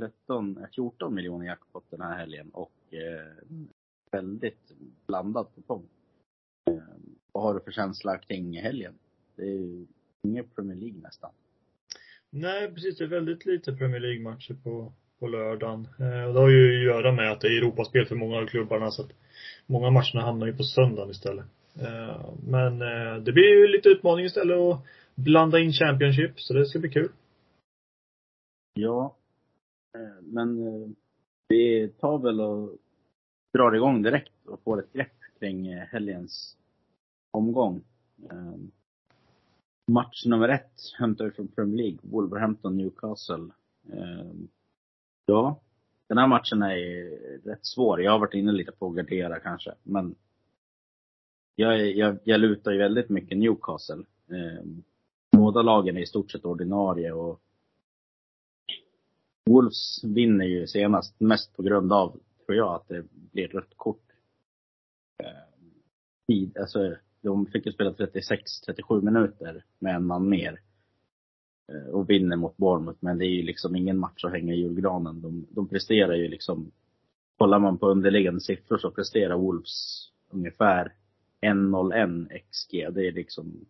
13, 0.00 0.56
eh, 0.56 0.68
14 0.74 1.14
miljoner 1.14 1.46
jackpot 1.46 1.84
den 1.90 2.00
här 2.00 2.18
helgen 2.18 2.50
och 2.52 2.94
eh, 2.94 3.44
väldigt 4.10 4.72
blandat 5.06 5.54
på 5.54 5.74
gång. 5.74 5.88
Eh, 6.70 6.82
vad 7.32 7.42
har 7.42 7.54
du 7.54 7.60
för 7.60 7.72
känsla 7.72 8.18
kring 8.18 8.60
helgen? 8.60 8.94
Det 9.36 9.42
är 9.42 9.46
ju 9.46 9.86
inget 10.22 10.54
Premier 10.54 10.76
League 10.76 11.00
nästan. 11.00 11.30
Nej, 12.30 12.74
precis. 12.74 12.98
Det 12.98 13.04
är 13.04 13.08
väldigt 13.08 13.46
lite 13.46 13.72
Premier 13.72 14.00
League-matcher 14.00 14.54
på, 14.64 14.92
på 15.18 15.26
lördagen. 15.26 15.88
Eh, 15.98 16.24
och 16.24 16.34
det 16.34 16.40
har 16.40 16.48
ju 16.48 16.78
att 16.78 16.84
göra 16.94 17.12
med 17.12 17.32
att 17.32 17.40
det 17.40 17.48
är 17.48 17.58
Europaspel 17.58 18.06
för 18.06 18.14
många 18.14 18.38
av 18.38 18.46
klubbarna 18.46 18.90
så 18.90 19.02
att 19.02 19.12
många 19.66 19.90
matcherna 19.90 20.22
hamnar 20.22 20.46
ju 20.46 20.56
på 20.56 20.62
söndagen 20.62 21.10
istället. 21.10 21.44
Eh, 21.80 22.34
men 22.46 22.82
eh, 22.82 23.22
det 23.22 23.32
blir 23.32 23.48
ju 23.48 23.68
lite 23.68 23.88
utmaning 23.88 24.24
istället 24.24 24.56
att 24.56 24.82
blanda 25.14 25.58
in 25.58 25.72
Championship, 25.72 26.40
så 26.40 26.54
det 26.54 26.66
ska 26.66 26.78
bli 26.78 26.90
kul. 26.90 27.12
Ja. 28.74 29.16
Eh, 29.94 30.22
men 30.22 30.66
eh, 30.66 30.88
vi 31.48 31.88
tar 31.88 32.18
väl 32.18 32.40
och 32.40 32.78
drar 33.52 33.72
igång 33.72 34.02
direkt 34.02 34.46
och 34.46 34.62
får 34.62 34.78
ett 34.78 34.92
grepp 34.92 35.16
kring 35.38 35.66
eh, 35.66 35.86
helgens 35.86 36.56
omgång. 37.30 37.82
Match 39.86 40.26
nummer 40.26 40.48
ett 40.48 40.80
hämtar 40.98 41.24
vi 41.24 41.30
från 41.30 41.48
Premier 41.48 41.76
League, 41.76 41.98
Wolverhampton 42.02 42.76
Newcastle. 42.76 43.48
Ja, 45.26 45.60
den 46.06 46.18
här 46.18 46.26
matchen 46.26 46.62
är 46.62 47.10
rätt 47.44 47.66
svår. 47.66 48.02
Jag 48.02 48.12
har 48.12 48.18
varit 48.18 48.34
inne 48.34 48.52
lite 48.52 48.72
på 48.72 48.86
att 48.86 48.96
gardera 48.96 49.40
kanske, 49.40 49.74
men 49.82 50.14
jag, 51.54 51.96
jag, 51.96 52.18
jag 52.24 52.40
lutar 52.40 52.72
ju 52.72 52.78
väldigt 52.78 53.08
mycket 53.08 53.38
Newcastle. 53.38 54.04
Båda 55.32 55.62
lagen 55.62 55.96
är 55.96 56.00
i 56.00 56.06
stort 56.06 56.30
sett 56.30 56.44
ordinarie 56.44 57.12
och 57.12 57.40
Wolves 59.46 60.04
vinner 60.04 60.44
ju 60.44 60.66
senast 60.66 61.20
mest 61.20 61.56
på 61.56 61.62
grund 61.62 61.92
av, 61.92 62.20
tror 62.46 62.56
jag, 62.56 62.74
att 62.74 62.88
det 62.88 63.04
blir 63.10 63.48
rött 63.48 63.76
kort. 63.76 64.04
Eh, 65.22 65.26
tid, 66.26 66.58
alltså, 66.58 66.96
de 67.20 67.46
fick 67.46 67.66
ju 67.66 67.72
spela 67.72 67.92
36-37 67.92 69.02
minuter 69.02 69.64
med 69.78 69.94
en 69.94 70.06
man 70.06 70.28
mer. 70.28 70.60
Eh, 71.72 71.90
och 71.90 72.10
vinner 72.10 72.36
mot 72.36 72.56
Bournemouth, 72.56 72.98
men 73.00 73.18
det 73.18 73.26
är 73.26 73.30
ju 73.36 73.42
liksom 73.42 73.76
ingen 73.76 73.98
match 73.98 74.24
att 74.24 74.32
hänga 74.32 74.54
i 74.54 74.60
julgranen. 74.60 75.22
De, 75.22 75.46
de 75.50 75.68
presterar 75.68 76.14
ju 76.14 76.28
liksom, 76.28 76.70
kollar 77.38 77.58
man 77.58 77.78
på 77.78 77.86
underliggande 77.86 78.40
siffror 78.40 78.78
så 78.78 78.90
presterar 78.90 79.36
Wolves 79.36 80.08
ungefär 80.30 80.92
1,01 81.40 82.28
XG. 82.50 82.70
Det 82.70 83.06
är 83.06 83.12
liksom, 83.12 83.66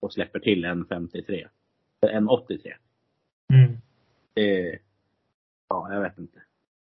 och 0.00 0.12
släpper 0.12 0.38
till 0.38 0.64
1,53. 0.64 1.48
1,83. 2.02 2.72
Mm. 3.52 3.76
Det 4.38 4.78
ja, 5.68 5.92
jag 5.92 6.00
vet 6.00 6.18
inte. 6.18 6.42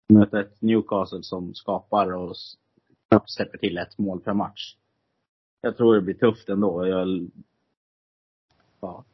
Möta 0.09 0.39
ett 0.39 0.61
Newcastle 0.61 1.23
som 1.23 1.53
skapar 1.53 2.13
och 2.13 2.35
knappt 3.09 3.31
släpper 3.31 3.57
till 3.57 3.77
ett 3.77 3.97
mål 3.97 4.19
per 4.19 4.33
match. 4.33 4.75
Jag 5.61 5.77
tror 5.77 5.95
det 5.95 6.01
blir 6.01 6.13
tufft 6.13 6.49
ändå. 6.49 6.87
Jag, 6.87 7.29
ja. 8.79 9.05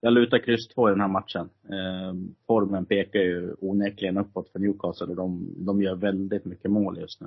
Jag 0.00 0.12
lutar 0.12 0.38
kryss 0.38 0.68
två 0.68 0.88
i 0.88 0.92
den 0.92 1.00
här 1.00 1.08
matchen. 1.08 1.50
Eh, 1.64 2.14
formen 2.46 2.86
pekar 2.86 3.20
ju 3.20 3.54
onekligen 3.60 4.18
uppåt 4.18 4.48
för 4.48 4.58
Newcastle 4.58 5.06
och 5.06 5.16
de, 5.16 5.54
de 5.56 5.82
gör 5.82 5.94
väldigt 5.94 6.44
mycket 6.44 6.70
mål 6.70 6.98
just 6.98 7.20
nu. 7.20 7.26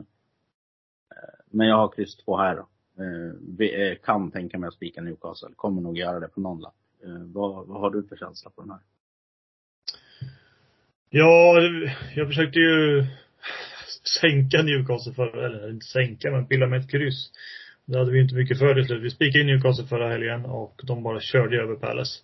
Eh, 1.09 1.39
men 1.45 1.67
jag 1.67 1.77
har 1.77 1.87
kryss 1.87 2.15
två 2.15 2.37
här 2.37 2.55
då. 2.55 2.67
Eh, 3.03 3.33
vi, 3.57 3.89
eh, 3.91 3.97
kan 3.97 4.31
tänka 4.31 4.59
mig 4.59 4.67
att 4.67 4.73
spika 4.73 5.01
Newcastle. 5.01 5.49
Kommer 5.55 5.81
nog 5.81 5.97
göra 5.97 6.19
det 6.19 6.27
på 6.27 6.41
någon 6.41 6.61
lapp. 6.61 6.75
Eh, 7.03 7.23
vad, 7.33 7.67
vad 7.67 7.81
har 7.81 7.91
du 7.91 8.03
för 8.03 8.15
känsla 8.15 8.49
på 8.49 8.61
den 8.61 8.71
här? 8.71 8.79
Ja, 11.09 11.61
jag 12.15 12.27
försökte 12.27 12.59
ju 12.59 13.05
sänka 14.21 14.61
Newcastle 14.61 15.13
för, 15.13 15.45
eller 15.45 15.69
inte 15.69 15.85
sänka, 15.85 16.31
men 16.31 16.47
pilla 16.47 16.67
med 16.67 16.79
ett 16.79 16.91
kryss. 16.91 17.31
Det 17.85 17.97
hade 17.97 18.11
vi 18.11 18.21
inte 18.21 18.35
mycket 18.35 18.59
för 18.59 18.73
till 18.73 18.85
slut. 18.85 19.03
Vi 19.03 19.09
spikade 19.09 19.39
in 19.39 19.47
Newcastle 19.47 19.85
förra 19.85 20.09
helgen 20.09 20.45
och 20.45 20.81
de 20.83 21.03
bara 21.03 21.19
körde 21.19 21.61
över 21.61 21.75
Palace. 21.75 22.19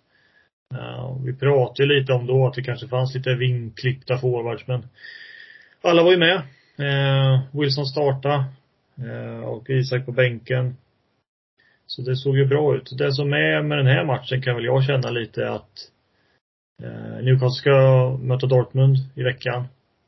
Uh, 0.74 1.24
vi 1.24 1.34
pratade 1.34 1.82
ju 1.82 2.00
lite 2.00 2.12
om 2.12 2.26
då 2.26 2.46
att 2.46 2.54
det 2.54 2.62
kanske 2.62 2.88
fanns 2.88 3.14
lite 3.14 3.34
vingklippta 3.34 4.18
forwards, 4.18 4.66
men 4.66 4.88
alla 5.82 6.02
var 6.02 6.10
ju 6.10 6.18
med. 6.18 6.42
Uh, 6.80 7.60
Wilson 7.60 7.86
startade 7.86 8.44
uh, 8.98 9.40
och 9.40 9.70
Isak 9.70 10.06
på 10.06 10.12
bänken. 10.12 10.76
Så 11.86 12.02
det 12.02 12.16
såg 12.16 12.38
ju 12.38 12.46
bra 12.46 12.76
ut. 12.76 12.98
Det 12.98 13.12
som 13.12 13.32
är 13.32 13.62
med 13.62 13.78
den 13.78 13.86
här 13.86 14.04
matchen 14.04 14.42
kan 14.42 14.54
väl 14.54 14.64
jag 14.64 14.84
känna 14.84 15.10
lite 15.10 15.50
att 15.50 15.91
Eh, 16.82 17.24
Newcastle 17.24 17.60
ska 17.60 18.16
möta 18.22 18.46
Dortmund 18.46 18.96
i 19.14 19.22
veckan. 19.22 19.64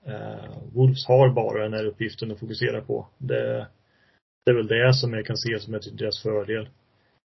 Eh, 0.07 0.59
Wolves 0.73 1.07
har 1.07 1.29
bara 1.29 1.63
den 1.63 1.73
här 1.73 1.85
uppgiften 1.85 2.33
att 2.33 2.41
fokusera 2.41 2.81
på. 2.81 3.09
Det, 3.19 3.67
det 4.45 4.51
är 4.51 4.55
väl 4.55 4.67
det 4.67 4.95
som 4.95 5.15
jag 5.15 5.27
kan 5.27 5.37
se 5.37 5.59
som 5.59 5.75
är 5.75 5.79
till 5.79 5.97
deras 5.97 6.23
fördel. 6.23 6.69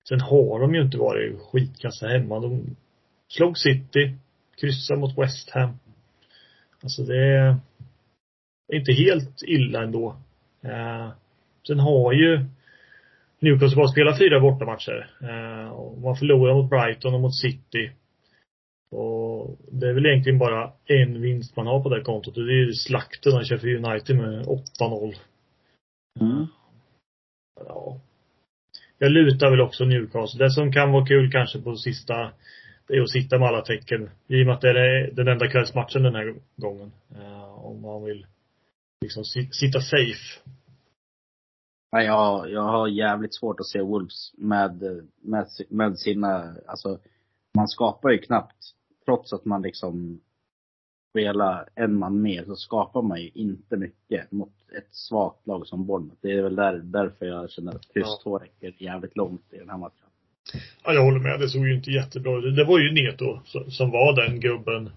Sen 0.10 0.22
har 0.22 0.60
de 0.60 0.76
ju 0.76 0.82
inte 0.82 0.98
varit 0.98 1.40
skitkassa 1.40 2.08
hemma. 2.08 2.40
De 2.40 2.76
slog 3.28 3.58
City, 3.58 4.16
kryssade 4.62 5.00
mot 5.00 5.18
West 5.18 5.50
Ham. 5.50 5.80
Alltså 6.84 7.04
det 7.04 7.18
är 7.18 7.58
inte 8.74 8.92
helt 8.92 9.44
illa 9.44 9.84
ändå. 9.84 10.16
Eh, 10.64 11.10
sen 11.68 11.80
har 11.80 12.14
ju 12.14 12.46
Newcastle 13.40 13.78
bara 13.78 13.88
spelat 13.88 14.20
fyra 14.20 14.40
bortamatcher. 14.40 15.10
Eh, 15.22 15.70
och 15.70 16.02
man 16.02 16.16
förlorar 16.16 16.54
mot 16.54 16.70
Brighton 16.70 17.14
och 17.14 17.22
mot 17.22 17.36
City. 17.36 17.92
Och 18.96 19.58
det 19.72 19.90
är 19.90 19.94
väl 19.94 20.06
egentligen 20.06 20.40
bara 20.40 20.72
en 20.86 21.22
vinst 21.22 21.56
man 21.56 21.68
har 21.68 21.84
på 21.84 21.90
det 21.90 22.02
kontot 22.02 22.38
och 22.38 22.46
det 22.46 22.54
är 22.54 22.66
ju 22.66 22.74
slakten 22.74 23.34
han 23.34 23.46
kör 23.46 23.58
för 23.58 23.76
United 23.76 24.16
med 24.16 24.46
8-0. 24.46 25.16
Mm. 26.20 26.46
Ja. 27.66 28.00
Jag 28.98 29.12
lutar 29.12 29.50
väl 29.50 29.62
också 29.62 29.86
Newcastle. 29.86 30.44
Det 30.46 30.52
som 30.52 30.72
kan 30.72 30.92
vara 30.92 31.06
kul 31.06 31.32
kanske 31.32 31.62
på 31.62 31.76
sista, 31.76 32.32
det 32.88 32.94
är 32.94 33.02
att 33.02 33.10
sitta 33.10 33.40
med 33.40 33.48
alla 33.48 33.62
tecken. 33.62 34.10
I 34.28 34.42
och 34.42 34.46
med 34.46 34.56
att 34.56 34.62
det 34.62 34.70
är 34.70 35.12
den 35.12 35.28
enda 35.28 35.48
kvällsmatchen 35.48 36.04
den 36.04 36.16
här 36.16 36.36
gången. 36.56 36.92
Eh, 37.16 37.66
om 37.66 37.82
man 37.82 38.04
vill 38.04 38.26
liksom 39.02 39.24
si- 39.26 39.52
sitta 39.52 39.82
safe. 39.82 40.40
Nej, 41.92 42.06
jag, 42.06 42.52
jag 42.52 42.62
har 42.62 42.88
jävligt 42.88 43.36
svårt 43.36 43.60
att 43.60 43.66
se 43.68 43.82
Wolves 43.82 44.32
med, 44.38 44.82
med, 45.22 45.48
med 45.70 46.00
sina, 46.00 46.56
alltså 46.68 47.00
man 47.58 47.68
skapar 47.68 48.10
ju 48.10 48.18
knappt, 48.18 48.56
trots 49.06 49.34
att 49.34 49.46
man 49.46 49.62
liksom 49.62 50.20
spelar 51.10 51.70
en 51.76 51.96
man 52.00 52.22
mer, 52.22 52.44
så 52.46 52.56
skapar 52.56 53.02
man 53.02 53.22
ju 53.22 53.30
inte 53.34 53.78
mycket 53.78 54.32
mot 54.32 54.54
ett 54.78 54.88
svagt 54.94 55.48
lag 55.48 55.68
som 55.68 55.86
Bournemouth. 55.86 56.18
Det 56.22 56.32
är 56.32 56.42
väl 56.42 56.56
där, 56.56 56.74
därför 56.84 57.26
jag 57.26 57.50
känner 57.52 57.76
att 57.76 57.94
kryss 57.94 58.06
Ja. 58.26 58.40
räcker 58.44 58.84
jävligt 58.84 59.18
långt 59.18 59.54
i 59.54 59.58
den 59.58 59.70
här 59.70 59.78
matchen. 59.78 60.06
Ja, 60.84 60.94
jag 60.94 61.04
håller 61.04 61.20
med. 61.20 61.40
Det 61.40 61.50
såg 61.50 61.68
ju 61.68 61.76
inte 61.76 61.92
jättebra 61.92 62.38
ut. 62.38 62.56
Det 62.56 62.64
var 62.66 62.80
ju 62.80 62.92
Neto 62.94 63.40
som- 63.46 63.72
var 63.92 64.16
den 64.16 64.40
gubben. 64.40 64.90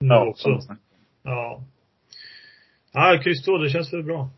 Nu 0.00 0.14
också. 0.14 0.60
Ja. 1.22 1.62
Ja, 2.92 3.20
kryss 3.24 3.44
det 3.44 3.70
känns 3.70 3.92
väl 3.92 4.02
bra. 4.02 4.28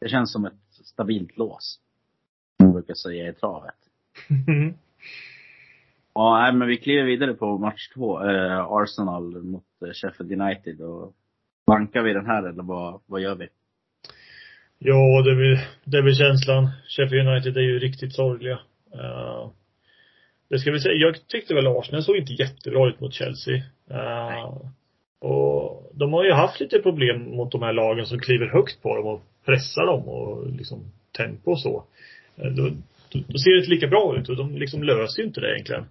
Det 0.00 0.08
känns 0.08 0.32
som 0.32 0.44
ett 0.44 0.52
stabilt 0.70 1.36
lås. 1.36 1.80
Som 2.56 2.66
man 2.66 2.72
brukar 2.72 2.94
säga 2.94 3.28
i 3.28 3.32
travet. 3.32 3.74
Ja, 6.14 6.40
nej, 6.42 6.52
men 6.52 6.68
vi 6.68 6.76
kliver 6.76 7.02
vidare 7.02 7.34
på 7.34 7.58
match 7.58 7.88
två. 7.94 8.30
Eh, 8.30 8.66
Arsenal 8.70 9.42
mot 9.42 9.64
eh, 9.86 9.92
Sheffield 9.92 10.40
United. 10.40 10.80
Och 10.80 11.12
bankar 11.66 12.02
vi 12.02 12.12
den 12.12 12.26
här 12.26 12.48
eller 12.48 12.62
vad, 12.62 13.00
vad 13.06 13.20
gör 13.20 13.34
vi? 13.34 13.48
Ja, 14.78 15.22
det 15.24 15.30
är, 15.30 15.34
väl, 15.34 15.58
det 15.84 15.98
är 15.98 16.02
väl 16.02 16.14
känslan. 16.14 16.70
Sheffield 16.88 17.28
United 17.28 17.56
är 17.56 17.60
ju 17.60 17.78
riktigt 17.78 18.14
sorgliga. 18.14 18.58
Eh, 18.94 19.50
det 20.50 20.58
ska 20.58 20.70
vi 20.70 20.80
säga. 20.80 20.94
Jag 20.94 21.26
tyckte 21.26 21.54
väl 21.54 21.66
Arsenal 21.66 22.02
såg 22.02 22.16
inte 22.16 22.32
jättebra 22.32 22.88
ut 22.88 23.00
mot 23.00 23.14
Chelsea. 23.14 23.62
Eh, 23.90 24.54
och 25.18 25.90
de 25.94 26.12
har 26.12 26.24
ju 26.24 26.32
haft 26.32 26.60
lite 26.60 26.78
problem 26.78 27.36
mot 27.36 27.52
de 27.52 27.62
här 27.62 27.72
lagen 27.72 28.06
som 28.06 28.18
kliver 28.18 28.46
högt 28.46 28.82
på 28.82 28.96
dem 28.96 29.06
och 29.06 29.22
pressar 29.44 29.86
dem 29.86 30.08
och 30.08 30.50
liksom 30.50 30.84
tempo 31.16 31.50
och 31.50 31.60
så. 31.60 31.84
Då, 32.36 32.68
då, 33.12 33.18
då 33.28 33.38
ser 33.38 33.50
det 33.50 33.58
inte 33.58 33.70
lika 33.70 33.88
bra 33.88 34.16
ut 34.18 34.28
och 34.28 34.36
de 34.36 34.56
liksom 34.56 34.82
löser 34.82 35.22
ju 35.22 35.26
inte 35.26 35.40
det 35.40 35.52
egentligen. 35.54 35.84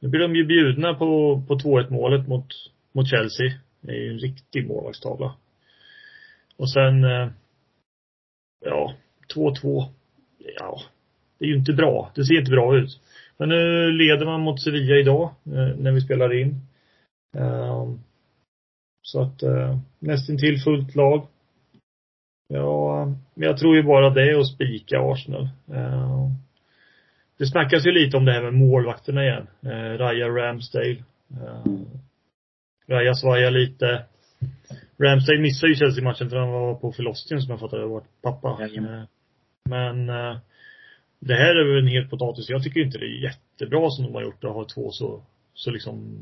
Nu 0.00 0.08
blir 0.08 0.20
de 0.20 0.36
ju 0.36 0.44
bjudna 0.44 0.94
på, 0.94 1.42
på 1.48 1.54
2-1 1.54 1.90
målet 1.90 2.28
mot, 2.28 2.46
mot 2.92 3.08
Chelsea. 3.08 3.52
Det 3.80 3.92
är 3.92 3.96
ju 3.96 4.10
en 4.10 4.18
riktig 4.18 4.66
målvaktstavla. 4.68 5.34
Och 6.56 6.70
sen, 6.70 7.04
eh, 7.04 7.28
ja, 8.64 8.94
2-2. 9.34 9.84
Ja, 10.38 10.80
det 11.38 11.44
är 11.44 11.48
ju 11.48 11.56
inte 11.56 11.72
bra. 11.72 12.12
Det 12.14 12.24
ser 12.24 12.38
inte 12.38 12.50
bra 12.50 12.76
ut. 12.76 13.00
Men 13.36 13.48
nu 13.48 13.92
leder 13.92 14.26
man 14.26 14.40
mot 14.40 14.62
Sevilla 14.62 14.96
idag, 14.96 15.34
eh, 15.46 15.76
när 15.76 15.92
vi 15.92 16.00
spelar 16.00 16.40
in. 16.40 16.60
Eh, 17.36 17.88
så 19.02 19.22
att, 19.22 19.42
nästintill 19.98 20.60
fullt 20.60 20.94
lag. 20.94 21.26
Ja, 22.48 23.04
men 23.34 23.48
jag 23.48 23.58
tror 23.58 23.76
ju 23.76 23.82
bara 23.82 24.10
det 24.10 24.30
är 24.30 24.38
att 24.38 24.46
spika 24.46 25.00
Arsenal. 25.00 25.48
Det 27.40 27.46
snackas 27.46 27.86
ju 27.86 27.92
lite 27.92 28.16
om 28.16 28.24
det 28.24 28.32
här 28.32 28.42
med 28.42 28.54
målvakterna 28.54 29.24
igen. 29.24 29.46
Eh, 29.62 29.98
Raja 29.98 30.28
Ramsdale. 30.28 31.04
Eh, 31.30 31.72
Raja 32.88 33.14
svajar 33.14 33.50
lite. 33.50 34.04
Ramsdale 34.98 35.40
missade 35.40 35.72
ju 35.72 35.76
Chelsea-matchen 35.76 36.30
för 36.30 36.36
han 36.36 36.50
var 36.50 36.74
på 36.74 36.92
förlossningen 36.92 37.42
som 37.42 37.50
jag 37.50 37.60
fattade 37.60 37.86
var 37.86 38.02
pappa. 38.22 38.48
Eh, 38.64 39.02
men 39.70 40.08
eh, 40.08 40.36
det 41.20 41.34
här 41.34 41.56
är 41.56 41.74
väl 41.74 41.82
en 41.82 41.92
helt 41.92 42.10
potatis. 42.10 42.50
Jag 42.50 42.62
tycker 42.62 42.80
inte 42.80 42.98
det 42.98 43.04
är 43.04 43.22
jättebra 43.22 43.90
som 43.90 44.04
de 44.04 44.14
har 44.14 44.22
gjort 44.22 44.44
att 44.44 44.54
ha 44.54 44.66
två 44.74 44.90
så, 44.90 45.22
så 45.54 45.70
liksom 45.70 46.18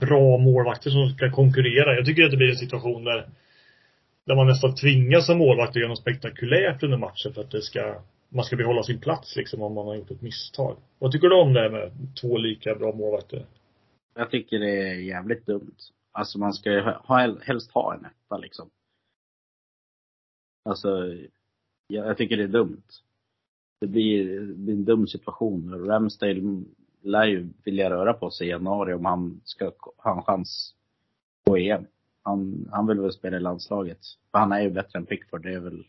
bra 0.00 0.38
målvakter 0.38 0.90
som 0.90 1.08
ska 1.08 1.30
konkurrera. 1.30 1.94
Jag 1.94 2.06
tycker 2.06 2.24
att 2.24 2.30
det 2.30 2.36
blir 2.36 2.50
en 2.50 2.56
situation 2.56 3.04
där 3.04 3.28
där 4.26 4.34
man 4.34 4.46
nästan 4.46 4.74
tvingas 4.74 5.26
som 5.26 5.38
målvakt 5.38 5.70
att 5.70 5.76
göra 5.76 5.88
något 5.88 5.98
spektakulärt 5.98 6.82
under 6.82 6.98
matchen 6.98 7.32
för 7.34 7.40
att 7.40 7.50
det 7.50 7.62
ska 7.62 8.00
man 8.28 8.44
ska 8.44 8.56
behålla 8.56 8.82
sin 8.82 9.00
plats 9.00 9.36
liksom 9.36 9.62
om 9.62 9.74
man 9.74 9.86
har 9.86 9.94
gjort 9.94 10.10
ett 10.10 10.22
misstag. 10.22 10.76
Vad 10.98 11.12
tycker 11.12 11.28
du 11.28 11.40
om 11.40 11.52
det 11.52 11.60
här 11.60 11.70
med 11.70 11.92
två 12.20 12.38
lika 12.38 12.74
bra 12.74 12.92
målvakter? 12.92 13.46
Jag 14.14 14.30
tycker 14.30 14.58
det 14.58 14.88
är 14.88 14.94
jävligt 14.94 15.46
dumt. 15.46 15.76
Alltså 16.12 16.38
man 16.38 16.52
ska 16.52 16.72
ju 16.72 16.80
ha, 16.80 17.38
helst 17.42 17.70
ha 17.70 17.94
en 17.94 18.04
etta 18.04 18.38
liksom. 18.38 18.70
Alltså, 20.64 20.88
jag, 21.86 22.06
jag 22.06 22.16
tycker 22.16 22.36
det 22.36 22.42
är 22.42 22.48
dumt. 22.48 22.82
Det 23.80 23.86
blir, 23.86 24.40
det 24.40 24.54
blir 24.54 24.74
en 24.74 24.84
dum 24.84 25.06
situation. 25.06 25.86
Ramsdale 25.86 26.62
lär 27.02 27.24
ju 27.24 27.48
vilja 27.64 27.90
röra 27.90 28.12
på 28.12 28.30
sig 28.30 28.46
i 28.46 28.50
januari 28.50 28.94
om 28.94 29.04
han 29.04 29.40
ska 29.44 29.72
ha 29.96 30.16
en 30.16 30.22
chans 30.22 30.74
på 31.44 31.56
EM. 31.56 31.86
Han, 32.22 32.68
han 32.72 32.86
vill 32.86 33.00
väl 33.00 33.12
spela 33.12 33.36
i 33.36 33.40
landslaget. 33.40 33.98
För 34.30 34.38
han 34.38 34.52
är 34.52 34.60
ju 34.60 34.70
bättre 34.70 34.98
än 34.98 35.06
Pickford. 35.06 35.42
Det 35.42 35.52
är 35.52 35.60
väl 35.60 35.84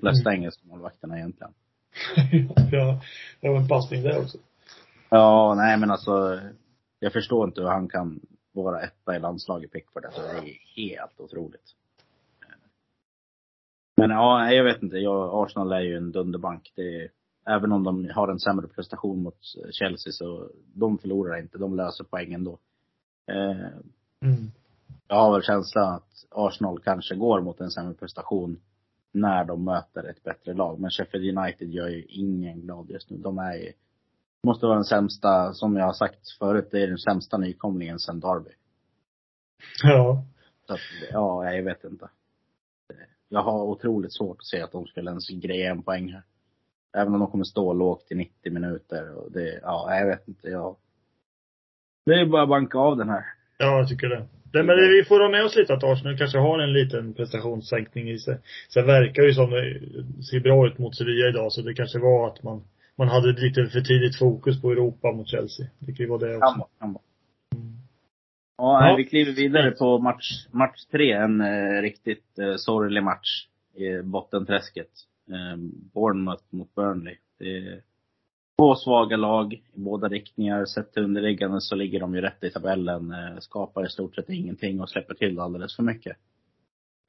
flesta 0.00 0.30
Mm. 0.30 0.40
engelska 0.40 0.62
målvakterna 0.66 1.16
egentligen. 1.18 1.52
ja, 2.72 3.00
det 3.40 3.48
var 3.48 3.56
en 3.56 3.68
passning 3.68 4.02
där 4.02 4.18
också. 4.22 4.38
Ja, 5.10 5.54
nej 5.54 5.76
men 5.78 5.90
alltså. 5.90 6.40
Jag 7.00 7.12
förstår 7.12 7.48
inte 7.48 7.60
hur 7.60 7.68
han 7.68 7.88
kan 7.88 8.20
vara 8.52 8.80
etta 8.82 9.16
i 9.16 9.18
landslaget 9.18 9.72
Pickford. 9.72 10.04
Alltså, 10.04 10.20
det 10.22 10.28
är 10.38 10.58
helt 10.76 11.20
otroligt. 11.20 11.74
Men 13.96 14.10
ja, 14.10 14.52
jag 14.52 14.64
vet 14.64 14.82
inte. 14.82 14.96
Jag, 14.96 15.30
Arsenal 15.44 15.72
är 15.72 15.80
ju 15.80 15.96
en 15.96 16.12
dunderbank. 16.12 16.72
Det 16.76 17.02
är, 17.02 17.10
även 17.46 17.72
om 17.72 17.84
de 17.84 18.10
har 18.14 18.28
en 18.28 18.40
sämre 18.40 18.66
prestation 18.68 19.22
mot 19.22 19.38
Chelsea 19.70 20.12
så 20.12 20.50
de 20.74 20.98
förlorar 20.98 21.38
inte. 21.38 21.58
De 21.58 21.76
löser 21.76 22.04
poäng 22.04 22.32
ändå. 22.32 22.58
Eh, 23.30 23.66
Mm. 24.22 24.50
jag 25.08 25.16
har 25.16 25.32
väl 25.32 25.42
känslan 25.42 25.94
att 25.94 26.24
Arsenal 26.30 26.80
kanske 26.80 27.14
går 27.14 27.40
mot 27.40 27.60
en 27.60 27.70
sämre 27.70 27.94
prestation 27.94 28.60
när 29.20 29.44
de 29.44 29.64
möter 29.64 30.04
ett 30.04 30.22
bättre 30.22 30.54
lag. 30.54 30.80
Men 30.80 30.90
Sheffield 30.90 31.38
United 31.38 31.68
gör 31.68 31.88
ju 31.88 32.04
ingen 32.04 32.60
glad 32.60 32.90
just 32.90 33.10
nu. 33.10 33.16
De 33.16 33.38
är 33.38 33.54
ju, 33.54 33.72
måste 34.42 34.66
vara 34.66 34.74
den 34.74 34.84
sämsta, 34.84 35.54
som 35.54 35.76
jag 35.76 35.84
har 35.84 35.92
sagt 35.92 36.30
förut, 36.38 36.68
det 36.70 36.82
är 36.82 36.86
den 36.86 36.98
sämsta 36.98 37.38
nykomlingen 37.38 37.98
sedan 37.98 38.20
Derby. 38.20 38.50
Ja. 39.82 40.24
Så 40.66 40.72
att, 40.74 40.80
ja, 41.12 41.52
jag 41.52 41.62
vet 41.62 41.84
inte. 41.84 42.08
Jag 43.28 43.42
har 43.42 43.62
otroligt 43.64 44.12
svårt 44.12 44.38
att 44.38 44.46
se 44.46 44.62
att 44.62 44.72
de 44.72 44.86
skulle 44.86 45.10
ens 45.10 45.28
greja 45.28 45.70
en 45.70 45.82
poäng 45.82 46.12
här. 46.12 46.22
Även 46.96 47.14
om 47.14 47.20
de 47.20 47.30
kommer 47.30 47.44
stå 47.44 47.72
lågt 47.72 48.06
i 48.10 48.14
90 48.14 48.52
minuter 48.52 49.14
och 49.14 49.32
det, 49.32 49.60
ja, 49.62 49.96
jag 49.98 50.06
vet 50.06 50.28
inte. 50.28 50.48
Jag, 50.48 50.76
det 52.06 52.20
är 52.20 52.26
bara 52.26 52.42
att 52.42 52.48
banka 52.48 52.78
av 52.78 52.96
den 52.96 53.08
här. 53.08 53.24
Ja, 53.58 53.78
jag 53.78 53.88
tycker 53.88 54.08
det. 54.08 54.26
Det 54.52 54.62
men 54.62 54.76
vi 54.76 55.04
får 55.04 55.20
ha 55.20 55.28
med 55.28 55.44
oss 55.44 55.56
lite 55.56 55.74
att 55.74 55.84
Arsenal 55.84 56.18
kanske 56.18 56.38
har 56.38 56.58
en 56.58 56.72
liten 56.72 57.14
prestationssänkning 57.14 58.10
i 58.10 58.18
sig. 58.18 58.38
Sen 58.68 58.86
verkar 58.86 59.22
ju 59.22 59.32
som 59.32 59.50
det 59.50 59.80
ser 60.24 60.40
bra 60.40 60.66
ut 60.66 60.78
mot 60.78 60.96
Sevilla 60.96 61.28
idag, 61.28 61.52
så 61.52 61.62
det 61.62 61.74
kanske 61.74 61.98
var 61.98 62.26
att 62.26 62.42
man, 62.42 62.64
man 62.96 63.08
hade 63.08 63.32
lite 63.32 63.66
för 63.66 63.80
tidigt 63.80 64.18
fokus 64.18 64.62
på 64.62 64.70
Europa 64.70 65.12
mot 65.12 65.28
Chelsea. 65.28 65.66
Det 65.78 65.92
kan 65.92 66.04
ju 66.04 66.06
vara 66.06 66.18
det 66.18 66.36
också. 66.36 66.50
Kan 66.50 66.58
vara, 66.58 66.68
kan 66.80 66.92
vara. 66.92 67.02
Ja, 68.58 68.80
nej, 68.80 68.96
vi 68.96 69.04
kliver 69.04 69.32
vidare 69.32 69.70
på 69.70 69.98
match, 69.98 70.46
match 70.50 70.84
tre. 70.90 71.12
En 71.12 71.40
eh, 71.40 71.82
riktigt 71.82 72.38
eh, 72.38 72.56
sorglig 72.56 73.02
match 73.02 73.46
i 73.74 74.02
bottenträsket. 74.02 74.90
Eh, 75.30 75.56
Bournemouth 75.94 76.44
mot 76.50 76.74
Burnley. 76.74 77.16
Det 77.38 77.82
två 78.58 78.74
svaga 78.74 79.16
lag 79.16 79.52
i 79.52 79.62
båda 79.74 80.08
riktningar. 80.08 80.64
Sett 80.64 80.92
till 80.92 81.04
underliggande 81.04 81.60
så 81.60 81.74
ligger 81.74 82.00
de 82.00 82.14
ju 82.14 82.20
rätt 82.20 82.44
i 82.44 82.50
tabellen. 82.50 83.12
Eh, 83.12 83.38
skapar 83.38 83.86
i 83.86 83.90
stort 83.90 84.14
sett 84.14 84.28
ingenting 84.28 84.80
och 84.80 84.90
släpper 84.90 85.14
till 85.14 85.40
alldeles 85.40 85.76
för 85.76 85.82
mycket. 85.82 86.16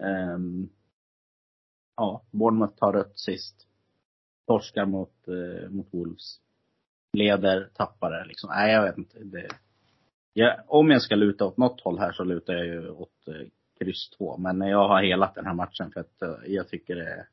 Ehm, 0.04 0.69
ja, 1.96 2.22
Bournemouth 2.31 2.75
tar 2.75 2.94
rött 2.94 3.19
sist. 3.19 3.68
Torskar 4.48 4.86
mot, 4.86 5.28
eh, 5.28 5.69
mot 5.69 5.88
Wolves. 5.92 6.40
Leder, 7.13 7.69
tappar 7.74 8.12
det 8.12 8.25
liksom. 8.25 8.50
Nej, 8.50 8.74
jag 8.74 8.84
vet 8.84 8.98
inte. 8.98 9.19
Det, 9.19 9.50
Ja, 10.34 10.57
om 10.68 10.90
jag 10.90 11.01
ska 11.01 11.16
luta 11.16 11.46
åt 11.46 11.57
något 11.57 11.81
håll 11.81 12.00
här 12.00 12.12
så 12.12 12.24
lutar 12.24 12.54
jag 12.54 12.66
ju 12.66 12.90
åt 12.90 13.28
eh, 13.28 13.48
kryss 13.80 14.10
2. 14.10 14.38
Men 14.38 14.62
jag 14.62 14.88
har 14.88 15.04
helat 15.04 15.36
den 15.36 15.46
här 15.46 15.54
matchen 15.54 15.92
för 15.92 16.00
att 16.00 16.22
eh, 16.22 16.36
jag 16.48 16.68
tycker 16.68 16.96
det 16.96 17.10
är... 17.10 17.28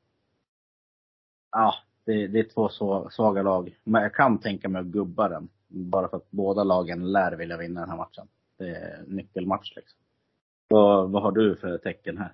Ja, 1.50 1.74
det, 2.06 2.26
det 2.26 2.38
är 2.38 2.54
två 2.54 2.68
så, 2.68 3.08
svaga 3.10 3.42
lag. 3.42 3.76
Men 3.84 4.02
jag 4.02 4.14
kan 4.14 4.38
tänka 4.38 4.68
mig 4.68 4.80
att 4.80 4.86
gubba 4.86 5.28
den. 5.28 5.48
Bara 5.68 6.08
för 6.08 6.16
att 6.16 6.30
båda 6.30 6.64
lagen 6.64 7.12
lär 7.12 7.36
vilja 7.36 7.56
vinna 7.56 7.80
den 7.80 7.90
här 7.90 7.96
matchen. 7.96 8.26
Det 8.58 8.68
är 8.68 8.98
en 8.98 9.16
nyckelmatch 9.16 9.72
liksom. 9.76 9.98
Vad, 10.68 11.10
vad 11.10 11.22
har 11.22 11.32
du 11.32 11.56
för 11.56 11.78
tecken 11.78 12.18
här? 12.18 12.32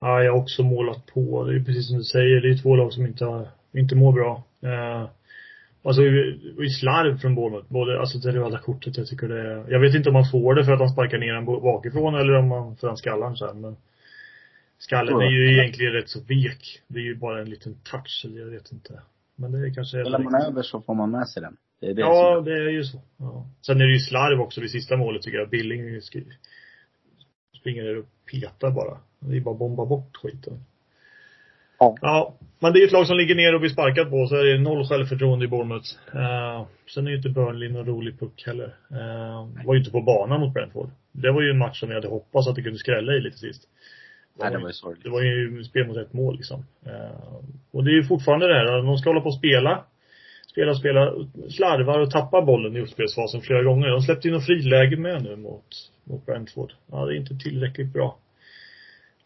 Ja, 0.00 0.22
jag 0.22 0.32
har 0.32 0.40
också 0.40 0.62
målat 0.62 1.06
på. 1.06 1.44
Det 1.44 1.56
är 1.56 1.64
precis 1.64 1.88
som 1.88 1.98
du 1.98 2.04
säger, 2.04 2.40
det 2.40 2.50
är 2.50 2.62
två 2.62 2.76
lag 2.76 2.92
som 2.92 3.06
inte, 3.06 3.48
inte 3.72 3.94
mår 3.94 4.12
bra. 4.12 4.42
Eh, 4.62 5.08
alltså, 5.82 6.02
det 6.02 6.70
slarv 6.80 7.18
från 7.18 7.34
Bournemouth. 7.34 7.72
Både, 7.72 8.00
alltså 8.00 8.18
det 8.18 8.32
röda 8.32 8.58
kortet, 8.58 8.96
jag 8.96 9.06
tycker 9.06 9.28
det 9.28 9.40
är, 9.40 9.70
Jag 9.70 9.80
vet 9.80 9.94
inte 9.94 10.08
om 10.08 10.12
man 10.12 10.30
får 10.30 10.54
det 10.54 10.64
för 10.64 10.72
att 10.72 10.80
han 10.80 10.88
sparkar 10.88 11.18
ner 11.18 11.32
den 11.32 11.44
bakifrån 11.44 12.14
eller 12.14 12.32
om 12.36 12.48
man, 12.48 12.76
för 12.76 12.86
han 12.88 12.96
skallar 12.96 13.26
den 13.26 13.36
sen. 13.36 13.60
Men 13.60 13.76
skallen 14.80 15.20
är 15.20 15.30
ju 15.30 15.52
egentligen 15.52 15.92
rätt 15.92 16.08
så 16.08 16.20
vek. 16.20 16.82
Det 16.88 16.98
är 16.98 17.04
ju 17.04 17.16
bara 17.16 17.40
en 17.40 17.50
liten 17.50 17.74
touch, 17.74 18.22
eller 18.24 18.40
jag 18.40 18.46
vet 18.46 18.72
inte. 18.72 19.00
Men 19.36 19.52
det 19.52 19.58
är 19.58 19.74
kanske 19.74 20.00
Spelar 20.00 20.18
man 20.18 20.42
över 20.42 20.62
så 20.62 20.80
får 20.80 20.94
man 20.94 21.10
med 21.10 21.28
sig 21.28 21.42
den. 21.42 21.56
Det 21.80 21.86
är 21.86 21.94
det 21.94 22.00
Ja, 22.00 22.34
som... 22.36 22.44
det 22.44 22.52
är 22.52 22.70
ju 22.70 22.84
så. 22.84 23.00
Ja. 23.16 23.46
Sen 23.66 23.80
är 23.80 23.86
det 23.86 23.92
ju 23.92 23.98
slarv 23.98 24.40
också 24.40 24.60
vid 24.60 24.70
sista 24.70 24.96
målet 24.96 25.22
tycker 25.22 25.38
jag. 25.38 25.50
Billing 25.50 26.00
springer 27.60 27.84
där 27.84 27.98
och 27.98 28.06
petar 28.30 28.70
bara. 28.70 28.98
Det 29.18 29.36
är 29.36 29.40
bara 29.40 29.52
att 29.52 29.58
bomba 29.58 29.86
bort 29.86 30.16
skiten. 30.16 30.64
Ja. 31.78 31.96
Ja, 32.00 32.34
men 32.58 32.72
det 32.72 32.82
är 32.82 32.86
ett 32.86 32.92
lag 32.92 33.06
som 33.06 33.16
ligger 33.16 33.34
ner 33.34 33.54
och 33.54 33.60
blir 33.60 33.70
sparkat 33.70 34.10
på, 34.10 34.26
så 34.26 34.36
är 34.36 34.44
det 34.44 34.58
noll 34.58 34.86
självförtroende 34.86 35.44
i 35.44 35.48
Bournemouth. 35.48 35.88
Uh, 36.14 36.66
sen 36.94 37.06
är 37.06 37.10
ju 37.10 37.16
inte 37.16 37.28
Burnley 37.28 37.68
någon 37.68 37.86
rolig 37.86 38.20
puck 38.20 38.42
heller. 38.46 38.76
Uh, 38.90 39.66
var 39.66 39.74
ju 39.74 39.78
inte 39.78 39.90
på 39.90 40.00
banan 40.00 40.40
mot 40.40 40.54
Brentford. 40.54 40.90
Det 41.12 41.32
var 41.32 41.42
ju 41.42 41.50
en 41.50 41.58
match 41.58 41.80
som 41.80 41.88
jag 41.88 41.96
hade 41.96 42.08
hoppats 42.08 42.48
att 42.48 42.54
det 42.54 42.62
kunde 42.62 42.78
skrälla 42.78 43.12
i 43.12 43.20
lite 43.20 43.38
sist. 43.38 43.68
Nej, 44.34 44.50
det 44.50 44.58
var 44.58 44.66
ju 44.66 44.72
sorgligt. 44.72 45.04
Det 45.04 45.10
var 45.10 45.22
ju 45.22 45.64
spel 45.64 45.86
mot 45.86 45.96
ett 45.96 46.12
mål 46.12 46.36
liksom. 46.36 46.64
Eh, 46.86 47.34
och 47.70 47.84
det 47.84 47.90
är 47.90 47.94
ju 47.94 48.04
fortfarande 48.04 48.48
det 48.48 48.54
här, 48.54 48.82
de 48.82 48.98
ska 48.98 49.10
hålla 49.10 49.20
på 49.20 49.28
och 49.28 49.38
spela. 49.38 49.84
Spela, 50.46 50.74
spela, 50.74 51.12
slarvar 51.48 51.98
och 51.98 52.10
tappar 52.10 52.42
bollen 52.42 52.76
i 52.76 52.80
uppspelsfasen 52.80 53.40
flera 53.40 53.62
gånger. 53.62 53.88
De 53.88 54.00
släppte 54.00 54.28
ju 54.28 54.34
något 54.34 54.46
friläge 54.46 54.96
med 54.96 55.22
nu 55.22 55.36
mot, 55.36 55.64
mot 56.04 56.26
Brentford. 56.26 56.72
Ja, 56.90 57.04
det 57.04 57.14
är 57.14 57.16
inte 57.16 57.38
tillräckligt 57.38 57.92
bra. 57.92 58.18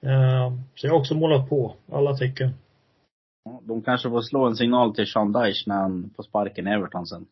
Eh, 0.00 0.52
så 0.74 0.86
jag 0.86 0.92
har 0.92 0.98
också 1.00 1.14
målat 1.14 1.48
på 1.48 1.74
alla 1.92 2.16
tecken. 2.16 2.50
Ja, 3.44 3.60
De 3.64 3.82
kanske 3.82 4.08
får 4.10 4.22
slå 4.22 4.46
en 4.46 4.56
signal 4.56 4.94
till 4.94 5.06
Sean 5.06 5.32
Dyche 5.32 5.64
när 5.66 5.76
han 5.76 6.10
får 6.16 6.22
sparken 6.22 6.68
i 6.68 6.70
Everton 6.70 7.06
sen. 7.06 7.26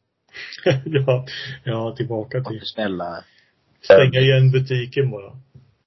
ja, 0.84 1.26
ja, 1.64 1.94
tillbaka 1.96 2.40
till 2.40 2.56
Återställa 2.56 3.24
stänga 3.82 4.20
igen 4.20 4.50
butiken 4.50 5.10
bara. 5.10 5.32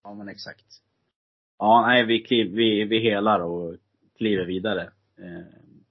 Ja 0.04 0.14
men 0.14 0.30
exakt. 0.30 0.66
Ja, 1.58 1.84
nej 1.88 2.06
vi, 2.06 2.20
kliv, 2.20 2.52
vi, 2.52 2.84
vi 2.84 3.00
helar 3.00 3.40
och 3.40 3.76
kliver 4.18 4.46
vidare. 4.46 4.84
Eh, 5.18 5.46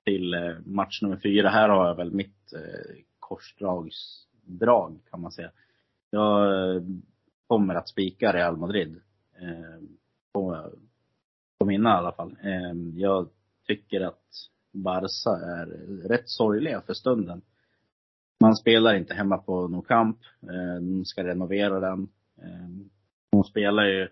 till 0.05 0.35
eh, 0.35 0.57
match 0.65 1.03
nummer 1.03 1.17
fyra. 1.17 1.49
Här 1.49 1.69
har 1.69 1.87
jag 1.87 1.95
väl 1.95 2.13
mitt 2.13 2.53
eh, 2.53 2.97
korsdragsdrag 3.19 5.01
kan 5.11 5.21
man 5.21 5.33
säga. 5.33 5.51
Jag 6.11 6.75
eh, 6.77 6.83
kommer 7.47 7.75
att 7.75 7.89
spika 7.89 8.33
Real 8.33 8.57
Madrid. 8.57 9.01
Eh, 9.41 9.83
på, 10.33 10.71
på 11.59 11.67
mina 11.67 11.91
i 11.91 11.93
alla 11.93 12.13
fall. 12.13 12.37
Eh, 12.43 12.73
jag 12.95 13.29
tycker 13.67 14.01
att 14.01 14.25
Barca 14.73 15.31
är 15.31 15.67
rätt 16.09 16.29
sorgliga 16.29 16.81
för 16.81 16.95
stunden. 16.95 17.43
Man 18.41 18.57
spelar 18.57 18.95
inte 18.95 19.15
hemma 19.15 19.39
på 19.39 19.69
Nou 19.69 19.83
Camp. 19.83 20.19
Eh, 20.43 20.81
de 20.81 21.05
ska 21.05 21.25
renovera 21.25 21.81
den. 21.81 22.09
Eh, 22.43 22.69
de 23.33 23.45
spelar 23.45 23.85
ju 23.85 24.09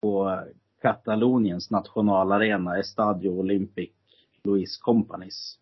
på 0.00 0.42
Kataloniens 0.82 1.70
nationalarena, 1.70 2.78
Estadio 2.78 3.30
Olympic 3.30 3.90
Luis 4.44 4.78
Companys. 4.78 5.58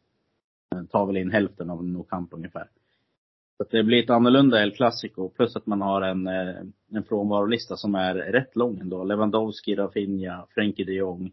Den 0.70 0.86
tar 0.86 1.06
väl 1.06 1.16
in 1.16 1.30
hälften 1.30 1.70
av 1.70 1.84
Nou 1.84 2.04
Camp 2.04 2.32
ungefär. 2.32 2.68
Så 3.56 3.64
det 3.70 3.84
blir 3.84 4.04
ett 4.04 4.10
annorlunda 4.10 4.62
El 4.62 4.72
Clasico. 4.72 5.28
Plus 5.28 5.56
att 5.56 5.66
man 5.66 5.80
har 5.80 6.02
en, 6.02 6.26
eh, 6.26 6.56
en 6.90 7.04
frånvarolista 7.04 7.76
som 7.76 7.94
är 7.94 8.14
rätt 8.14 8.56
lång 8.56 8.78
ändå. 8.78 9.04
Lewandowski, 9.04 9.74
Rafinha, 9.74 10.46
Frenkie 10.50 10.84
de 10.84 10.92
Jong, 10.92 11.32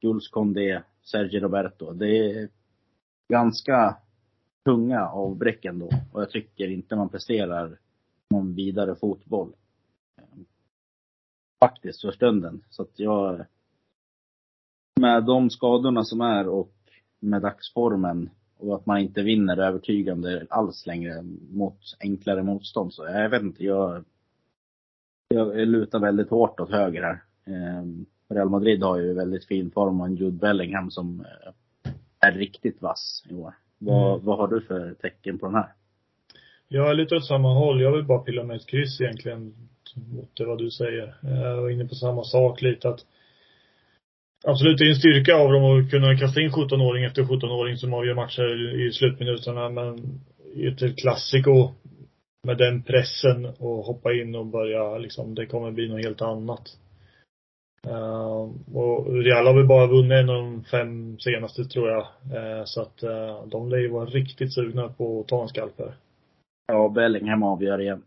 Jules 0.00 0.28
Condé, 0.28 0.82
Sergio 1.02 1.40
Roberto. 1.40 1.92
Det 1.92 2.32
är 2.32 2.48
ganska 3.28 3.96
tunga 4.64 5.08
avbräck 5.08 5.64
ändå. 5.64 5.90
Och 6.12 6.22
jag 6.22 6.30
tycker 6.30 6.68
inte 6.70 6.96
man 6.96 7.08
presterar 7.08 7.78
någon 8.30 8.54
vidare 8.54 8.94
fotboll. 8.94 9.52
Faktiskt 11.60 12.00
för 12.00 12.10
stunden. 12.10 12.62
Så 12.70 12.82
att 12.82 12.92
jag, 12.98 13.44
med 15.00 15.24
de 15.24 15.50
skadorna 15.50 16.04
som 16.04 16.20
är 16.20 16.48
och 16.48 16.72
med 17.20 17.42
dagsformen 17.42 18.30
och 18.58 18.74
att 18.74 18.86
man 18.86 18.98
inte 18.98 19.22
vinner 19.22 19.56
övertygande 19.56 20.46
alls 20.50 20.86
längre 20.86 21.22
mot 21.50 21.78
enklare 22.00 22.42
motstånd. 22.42 22.94
Så 22.94 23.04
jag 23.04 23.28
vet 23.30 23.42
inte, 23.42 23.64
jag, 23.64 24.04
jag 25.28 25.68
lutar 25.68 25.98
väldigt 25.98 26.30
hårt 26.30 26.60
åt 26.60 26.70
höger 26.70 27.02
här. 27.02 27.22
Eh, 27.46 27.84
Real 28.28 28.48
Madrid 28.48 28.82
har 28.82 28.96
ju 28.98 29.14
väldigt 29.14 29.44
fin 29.46 29.70
form 29.70 30.00
och 30.00 30.06
en 30.06 30.16
Jude 30.16 30.38
Bellingham 30.38 30.90
som 30.90 31.20
eh, 31.20 31.92
är 32.20 32.32
riktigt 32.32 32.82
vass 32.82 33.24
i 33.30 33.34
år. 33.34 33.54
Vad, 33.78 34.12
Mm. 34.12 34.24
vad 34.26 34.38
har 34.38 34.48
du 34.48 34.60
för 34.60 34.94
tecken 34.94 35.38
på 35.38 35.46
den 35.46 35.54
här? 35.54 35.72
Jag 36.68 36.90
är 36.90 36.94
lite 36.94 37.14
åt 37.16 37.26
samma 37.26 37.54
håll. 37.54 37.80
Jag 37.80 37.92
vill 37.92 38.04
bara 38.04 38.18
pilla 38.18 38.44
med 38.44 38.56
ett 38.56 38.66
kryss 38.66 39.00
egentligen 39.00 39.54
mot 39.96 40.36
det 40.36 40.44
vad 40.44 40.58
du 40.58 40.70
säger. 40.70 41.14
Eh, 41.22 41.40
jag 41.40 41.62
var 41.62 41.70
inne 41.70 41.88
på 41.88 41.94
samma 41.94 42.24
sak 42.24 42.62
lite 42.62 42.88
att 42.88 43.00
Absolut, 44.46 44.78
det 44.78 44.84
är 44.84 44.88
en 44.88 44.94
styrka 44.94 45.36
av 45.36 45.52
dem 45.52 45.64
att 45.64 45.90
kunna 45.90 46.18
kasta 46.18 46.40
in 46.40 46.50
17-åring 46.50 47.04
efter 47.04 47.22
17-åring 47.22 47.76
som 47.76 47.94
avgör 47.94 48.14
matcher 48.14 48.80
i 48.86 48.92
slutminuterna. 48.92 49.68
Men 49.68 50.20
i 50.54 50.66
ett 50.66 50.98
klassiko 50.98 51.70
med 52.46 52.58
den 52.58 52.82
pressen 52.82 53.46
och 53.58 53.84
hoppa 53.84 54.12
in 54.12 54.34
och 54.34 54.46
börja 54.46 54.98
liksom, 54.98 55.34
det 55.34 55.46
kommer 55.46 55.70
bli 55.70 55.88
något 55.88 56.04
helt 56.04 56.22
annat. 56.22 56.78
Uh, 57.86 58.76
och 58.76 59.22
Real 59.22 59.46
har 59.46 59.54
väl 59.54 59.66
bara 59.66 59.86
vunnit 59.86 60.12
en 60.12 60.30
av 60.30 60.36
de 60.36 60.64
fem 60.64 61.18
senaste 61.18 61.64
tror 61.64 61.88
jag. 61.88 62.02
Uh, 62.02 62.64
så 62.64 62.82
att 62.82 63.04
uh, 63.04 63.46
de 63.46 63.70
lär 63.70 63.78
ju 63.78 63.88
vara 63.88 64.04
riktigt 64.04 64.54
sugna 64.54 64.88
på 64.88 65.20
att 65.20 65.28
ta 65.28 65.42
en 65.42 65.48
skalp 65.48 65.78
här. 65.78 65.94
Ja, 66.66 66.88
Bellingham 66.88 67.42
avgör 67.42 67.80
igen. 67.80 68.02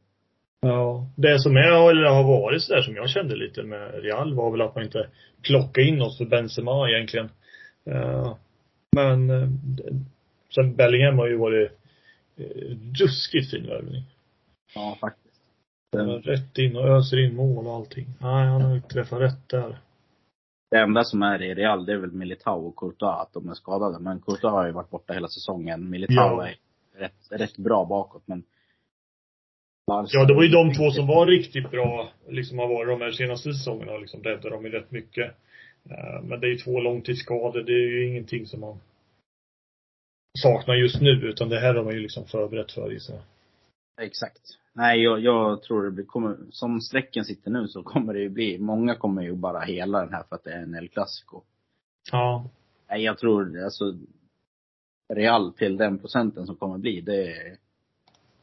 Ja. 0.61 1.07
Det 1.15 1.39
som 1.39 1.55
är, 1.55 1.89
eller 1.89 2.09
har 2.09 2.23
varit 2.23 2.61
sådär 2.61 2.81
som 2.81 2.95
jag 2.95 3.09
kände 3.09 3.35
lite 3.35 3.63
med 3.63 4.03
Real 4.03 4.33
var 4.33 4.51
väl 4.51 4.61
att 4.61 4.75
man 4.75 4.83
inte 4.83 5.07
plockade 5.41 5.87
in 5.87 6.01
oss 6.01 6.17
för 6.17 6.25
Benzema 6.25 6.89
egentligen. 6.89 7.29
Uh, 7.87 8.35
men 8.95 9.29
uh, 9.29 9.49
sen 10.55 10.75
Bellingham 10.75 11.17
har 11.17 11.27
ju 11.27 11.37
varit 11.37 11.71
uh, 12.39 12.45
ruskigt 12.99 13.51
fin 13.51 13.67
värvning. 13.67 14.03
Ja, 14.75 14.97
faktiskt. 15.01 15.41
Var 15.91 16.19
rätt 16.19 16.57
in 16.57 16.75
och 16.75 16.87
öser 16.87 17.17
in 17.17 17.35
mål 17.35 17.67
och 17.67 17.73
allting. 17.73 18.07
Nej, 18.19 18.47
han 18.47 18.61
har 18.61 18.73
ju 18.73 18.81
träffat 18.81 19.21
rätt 19.21 19.49
där. 19.49 19.77
Det 20.71 20.77
enda 20.77 21.03
som 21.03 21.21
är 21.21 21.41
i 21.41 21.53
Real, 21.53 21.85
det 21.85 21.93
är 21.93 21.97
väl 21.97 22.11
Militao 22.11 22.67
och 22.67 22.75
Courtois, 22.75 23.21
att 23.21 23.33
de 23.33 23.49
är 23.49 23.53
skadade. 23.53 23.99
Men 23.99 24.19
Courtois 24.19 24.53
har 24.53 24.65
ju 24.65 24.71
varit 24.71 24.89
borta 24.89 25.13
hela 25.13 25.27
säsongen. 25.27 25.89
Militao 25.89 26.15
Ja. 26.15 26.47
är 26.47 26.55
rätt, 26.99 27.27
rätt 27.29 27.57
bra 27.57 27.85
bakåt, 27.85 28.23
men 28.25 28.43
Ja, 30.11 30.25
det 30.25 30.33
var 30.33 30.43
ju 30.43 30.49
de 30.49 30.73
två 30.73 30.91
som 30.91 31.07
var 31.07 31.27
riktigt 31.27 31.71
bra, 31.71 32.09
liksom 32.27 32.59
har 32.59 32.67
varit 32.67 32.99
de 32.99 33.05
här 33.05 33.11
senaste 33.11 33.53
säsongerna 33.53 33.91
och 33.91 34.01
liksom 34.01 34.23
räddade 34.23 34.49
dem 34.49 34.65
ju 34.65 34.71
rätt 34.71 34.91
mycket. 34.91 35.35
Eh, 35.89 36.21
Men 36.23 36.39
det 36.39 36.47
är 36.47 36.51
ju 36.51 36.57
två 36.57 36.79
långtidsskador, 36.79 37.61
det 37.61 37.73
är 37.73 37.87
ju 37.87 38.07
ingenting 38.07 38.45
som 38.45 38.59
man 38.59 38.79
saknar 40.39 40.75
just 40.75 41.01
nu, 41.01 41.11
utan 41.11 41.49
det 41.49 41.59
här 41.59 41.75
har 41.75 41.83
man 41.83 41.93
ju 41.93 41.99
liksom 41.99 42.25
förberett 42.25 42.71
för 42.71 42.91
gissar. 42.91 43.19
Exakt. 44.01 44.41
Nej, 44.73 45.03
jag, 45.03 45.19
jag 45.19 45.63
tror 45.63 45.83
det 45.83 45.91
blir, 45.91 46.05
kommer, 46.05 46.37
som 46.51 46.81
strecken 46.81 47.25
sitter 47.25 47.51
nu 47.51 47.67
så 47.67 47.83
kommer 47.83 48.13
det 48.13 48.19
ju 48.19 48.29
bli, 48.29 48.57
många 48.57 48.95
kommer 48.95 49.21
ju 49.21 49.33
bara 49.33 49.59
hela 49.59 49.99
den 49.99 50.13
här 50.13 50.23
för 50.29 50.35
att 50.35 50.43
det 50.43 50.51
är 50.51 50.63
en 50.63 50.75
El 50.75 50.89
Clasico. 50.89 51.41
Ja. 52.11 52.49
Nej, 52.89 53.03
jag 53.03 53.17
tror 53.17 53.63
alltså 53.63 53.95
Real 55.13 55.53
till 55.53 55.77
den 55.77 55.99
procenten 55.99 56.45
som 56.45 56.55
kommer 56.55 56.77
bli, 56.77 57.01
det, 57.01 57.35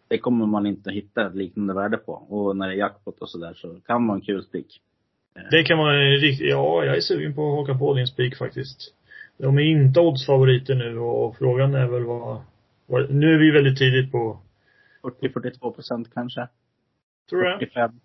det 0.08 0.18
kommer 0.18 0.46
man 0.46 0.66
inte 0.66 0.90
hitta 0.90 1.26
ett 1.26 1.34
liknande 1.34 1.74
värde 1.74 1.96
på. 1.96 2.12
Och 2.12 2.56
när 2.56 2.68
det 2.68 2.74
är 2.74 2.78
jackpot 2.78 3.18
och 3.18 3.30
sådär 3.30 3.54
så 3.54 3.80
kan 3.86 4.02
man 4.06 4.16
en 4.16 4.22
kul 4.22 4.42
spik. 4.44 4.80
Det 5.50 5.62
kan 5.62 5.78
vara 5.78 5.94
en 5.94 6.20
ja, 6.38 6.84
jag 6.84 6.96
är 6.96 7.00
sugen 7.00 7.34
på 7.34 7.52
att 7.52 7.58
haka 7.58 7.78
på 7.78 7.94
din 7.94 8.06
spik 8.06 8.36
faktiskt. 8.36 8.94
De 9.38 9.58
är 9.58 9.62
inte 9.62 10.00
oddsfavoriter 10.00 10.74
nu 10.74 10.98
och 10.98 11.36
frågan 11.36 11.74
är 11.74 11.86
väl 11.86 12.04
vad, 12.04 12.40
vad 12.86 13.10
nu 13.14 13.34
är 13.34 13.38
vi 13.38 13.50
väldigt 13.50 13.78
tidigt 13.78 14.12
på, 14.12 14.38
40-42 15.02 15.70
procent 15.74 16.14
kanske. 16.14 16.48
tror 17.30 17.44
jag. 17.44 17.58
45. 17.58 18.00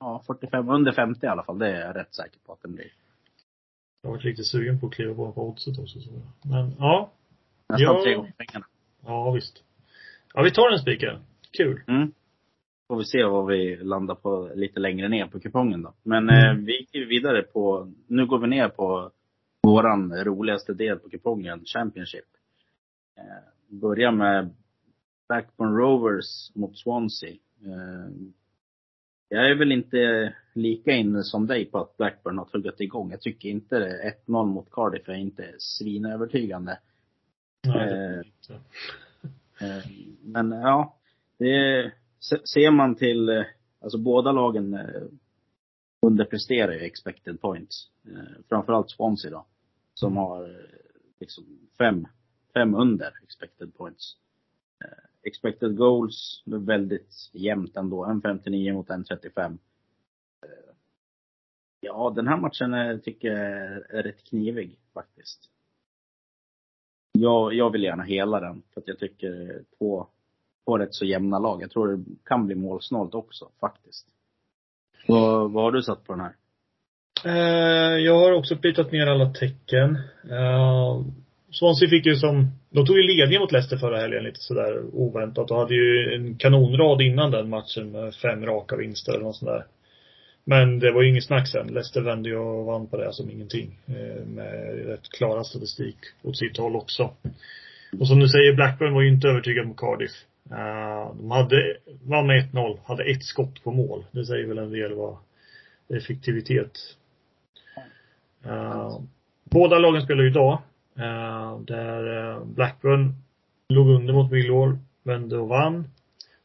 Ja, 0.00 0.22
45. 0.26 0.68
Under 0.68 0.92
50 0.92 1.26
i 1.26 1.28
alla 1.28 1.42
fall. 1.42 1.58
Det 1.58 1.68
är 1.68 1.86
jag 1.86 1.96
rätt 1.96 2.14
säker 2.14 2.38
på 2.46 2.52
att 2.52 2.62
den 2.62 2.74
blir. 2.74 2.86
Jag 4.02 4.10
har 4.10 4.16
varit 4.16 4.24
riktigt 4.24 4.46
sugen 4.46 4.80
på 4.80 4.86
att 4.86 4.92
kliva 4.94 5.14
på 5.14 5.32
på 5.32 5.48
oddset 5.48 5.78
också. 5.78 6.00
Så. 6.00 6.10
Men 6.42 6.72
ja, 6.78 7.10
Nästan 7.68 7.94
Ja. 7.96 8.02
tre 8.04 8.14
gånger 8.14 8.32
pengarna. 8.36 8.66
ja 9.06 9.30
visst. 9.30 9.62
Ja, 10.34 10.42
vi 10.42 10.50
tar 10.50 10.70
den 10.70 10.78
spiken. 10.78 11.18
Kul. 11.52 11.80
Mm. 11.88 12.12
Får 12.88 12.98
vi 12.98 13.04
se 13.04 13.24
vad 13.24 13.46
vi 13.46 13.76
landar 13.76 14.14
på 14.14 14.50
lite 14.54 14.80
längre 14.80 15.08
ner 15.08 15.26
på 15.26 15.40
kupongen 15.40 15.82
då. 15.82 15.94
Men 16.02 16.30
Mm. 16.30 16.44
eh, 16.58 16.64
vi 16.64 16.78
gick 16.78 16.94
vidare 16.94 17.42
på, 17.42 17.92
nu 18.06 18.26
går 18.26 18.38
vi 18.38 18.46
ner 18.46 18.68
på 18.68 19.10
våran 19.62 20.24
roligaste 20.24 20.74
del 20.74 20.98
på 20.98 21.08
kupongen, 21.08 21.64
Championship. 21.64 22.24
Eh, 23.18 23.74
börjar 23.80 24.12
med 24.12 24.50
Blackburn 25.28 25.76
Rovers 25.76 26.54
mot 26.54 26.78
Swansea. 26.78 27.30
Eh, 27.64 28.10
jag 29.28 29.50
är 29.50 29.54
väl 29.54 29.72
inte 29.72 30.34
lika 30.54 30.92
inne 30.92 31.22
som 31.22 31.46
dig 31.46 31.64
på 31.64 31.78
att 31.78 31.96
Blackburn 31.96 32.38
har 32.38 32.44
tuggat 32.44 32.80
igång. 32.80 33.10
Jag 33.10 33.20
tycker 33.20 33.48
inte 33.48 33.78
det. 33.78 34.14
1-0 34.26 34.46
mot 34.46 34.70
Cardiff 34.70 35.08
är 35.08 35.14
inte 35.14 35.54
svinövertygande. 35.58 36.78
Nej, 37.66 37.92
Eh, 37.92 38.18
inte. 38.26 38.54
Eh, 39.60 39.90
Men 40.22 40.50
ja, 40.52 40.95
det 41.38 41.92
se- 42.20 42.46
ser 42.46 42.70
man 42.70 42.94
till, 42.94 43.28
eh, 43.28 43.44
alltså 43.80 43.98
båda 43.98 44.32
lagen 44.32 44.74
eh, 44.74 45.02
underpresterar 46.06 46.72
ju 46.72 46.80
expected 46.80 47.40
points. 47.40 47.90
Eh, 48.04 48.42
Framförallt 48.48 48.90
Swansea 48.90 49.30
då. 49.30 49.46
Som 49.94 50.16
har 50.16 50.42
eh, 50.48 50.56
liksom 51.20 51.44
fem, 51.78 52.06
fem 52.54 52.74
under 52.74 53.12
expected 53.22 53.74
points. 53.74 54.16
Expected 55.22 55.76
goals, 55.76 56.42
väldigt 56.46 57.30
jämnt 57.32 57.76
ändå. 57.76 58.04
En 58.04 58.20
59 58.22 58.72
mot 58.74 58.90
en 58.90 59.04
35. 59.04 59.52
Eh, 60.42 60.48
Ja, 61.80 62.12
den 62.16 62.28
här 62.28 62.36
matchen 62.36 62.74
är, 62.74 62.98
tycker 62.98 63.28
jag 63.28 63.40
är 63.40 63.86
är 63.94 64.02
rätt 64.02 64.24
knivig 64.24 64.78
faktiskt. 64.94 65.50
Jag, 67.12 67.54
jag 67.54 67.70
vill 67.70 67.82
gärna 67.82 68.02
hela 68.02 68.40
den, 68.40 68.62
för 68.74 68.80
att 68.80 68.88
jag 68.88 68.98
tycker 68.98 69.64
två, 69.78 70.06
två 70.66 70.78
rätt 70.78 70.94
så 70.94 71.04
jämna 71.04 71.38
lag. 71.38 71.62
Jag 71.62 71.70
tror 71.70 71.96
det 71.96 72.04
kan 72.24 72.46
bli 72.46 72.54
målsnålt 72.54 73.14
också, 73.14 73.48
faktiskt. 73.60 74.06
Vad, 75.08 75.52
vad 75.52 75.64
har 75.64 75.72
du 75.72 75.82
satt 75.82 76.04
på 76.04 76.12
den 76.12 76.20
här? 76.20 76.32
Eh, 77.24 77.98
jag 78.04 78.18
har 78.18 78.32
också 78.32 78.56
plitat 78.56 78.92
ner 78.92 79.06
alla 79.06 79.32
tecken. 79.32 79.98
Eh, 80.30 81.02
Swansea 81.50 81.88
fick 81.88 82.06
ju 82.06 82.14
som, 82.14 82.50
de 82.70 82.86
tog 82.86 82.96
ju 82.96 83.02
ledningen 83.02 83.40
mot 83.40 83.52
Leicester 83.52 83.76
förra 83.76 84.00
helgen 84.00 84.24
lite 84.24 84.40
sådär 84.40 84.82
oväntat 84.92 85.50
och 85.50 85.58
hade 85.58 85.74
ju 85.74 86.14
en 86.14 86.36
kanonrad 86.36 87.02
innan 87.02 87.30
den 87.30 87.48
matchen 87.48 87.92
med 87.92 88.14
fem 88.14 88.46
raka 88.46 88.76
vinster 88.76 89.12
eller 89.12 89.24
något 89.24 89.36
sånt 89.36 89.50
där. 89.50 89.66
Men 90.44 90.78
det 90.78 90.92
var 90.92 91.02
ju 91.02 91.08
inget 91.08 91.24
snack 91.24 91.48
sen. 91.48 91.66
Leicester 91.66 92.00
vände 92.00 92.28
ju 92.28 92.36
och 92.36 92.64
vann 92.64 92.86
på 92.86 92.96
det 92.96 93.12
som 93.12 93.30
ingenting. 93.30 93.78
Eh, 93.86 94.26
med 94.26 94.86
rätt 94.86 95.08
klara 95.18 95.44
statistik 95.44 95.96
åt 96.22 96.38
sitt 96.38 96.56
håll 96.56 96.76
också. 96.76 97.10
Och 98.00 98.08
som 98.08 98.20
du 98.20 98.28
säger, 98.28 98.54
Blackburn 98.54 98.94
var 98.94 99.02
ju 99.02 99.08
inte 99.08 99.28
övertygad 99.28 99.66
mot 99.66 99.76
Cardiff. 99.76 100.12
Eh, 100.50 101.14
de 101.16 101.30
hade, 101.30 101.76
vann 102.02 102.26
med 102.26 102.50
1-0, 102.52 102.78
hade 102.84 103.04
ett 103.04 103.24
skott 103.24 103.64
på 103.64 103.70
mål. 103.70 104.04
Det 104.10 104.24
säger 104.24 104.46
väl 104.46 104.58
en 104.58 104.70
del 104.70 104.94
vad 104.94 105.16
effektivitet. 105.88 106.78
Eh, 108.44 109.00
båda 109.44 109.78
lagen 109.78 110.02
spelar 110.02 110.22
ju 110.22 110.30
idag. 110.30 110.58
Eh, 110.96 111.60
där 111.60 112.44
Blackburn 112.44 113.14
låg 113.68 113.88
under 113.88 114.14
mot 114.14 114.30
Millwall, 114.30 114.78
vände 115.02 115.38
och 115.38 115.48
vann. 115.48 115.88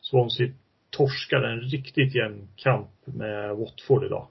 Swansea 0.02 0.52
torskade 0.90 1.52
en 1.52 1.62
riktigt 1.62 2.16
jämn 2.16 2.48
kamp 2.56 2.90
med 3.06 3.56
Watford 3.56 4.04
idag. 4.04 4.28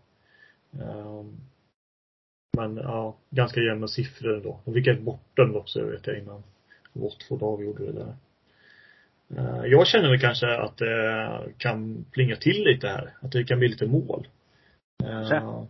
Men 2.57 2.77
ja, 2.77 3.17
ganska 3.31 3.61
jämna 3.61 3.89
siffror 3.89 4.37
ändå. 4.37 4.61
De 4.65 4.75
fick 4.75 4.87
ett 4.87 5.03
bortdömd 5.03 5.57
också 5.57 5.85
vet 5.85 6.07
jag 6.07 6.19
innan 6.19 6.43
Watford 6.93 7.43
avgjorde 7.43 7.87
det 7.87 7.93
där. 7.93 8.15
Eh, 9.37 9.65
Jag 9.67 9.87
känner 9.87 10.11
väl 10.11 10.21
kanske 10.21 10.57
att 10.57 10.77
det 10.77 11.41
kan 11.59 12.05
plinga 12.13 12.37
till 12.37 12.65
lite 12.65 12.89
här. 12.89 13.15
Att 13.21 13.33
det 13.33 13.45
kan 13.45 13.59
bli 13.59 13.69
lite 13.69 13.87
mål. 13.87 14.29
Eh, 15.05 15.29
Kanske. 15.29 15.67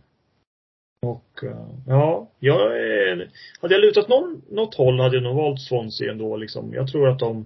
Och 1.05 1.43
eh, 1.43 1.67
ja, 1.87 2.29
jag 2.39 2.77
är, 2.77 3.29
hade 3.61 3.73
jag 3.73 3.81
lutat 3.81 4.09
någon, 4.09 4.41
något 4.49 4.75
håll 4.75 4.99
hade 4.99 5.15
jag 5.15 5.23
nog 5.23 5.35
valt 5.35 5.61
Swansea 5.61 6.11
ändå 6.11 6.37
liksom. 6.37 6.73
Jag 6.73 6.87
tror 6.87 7.09
att 7.09 7.19
de 7.19 7.45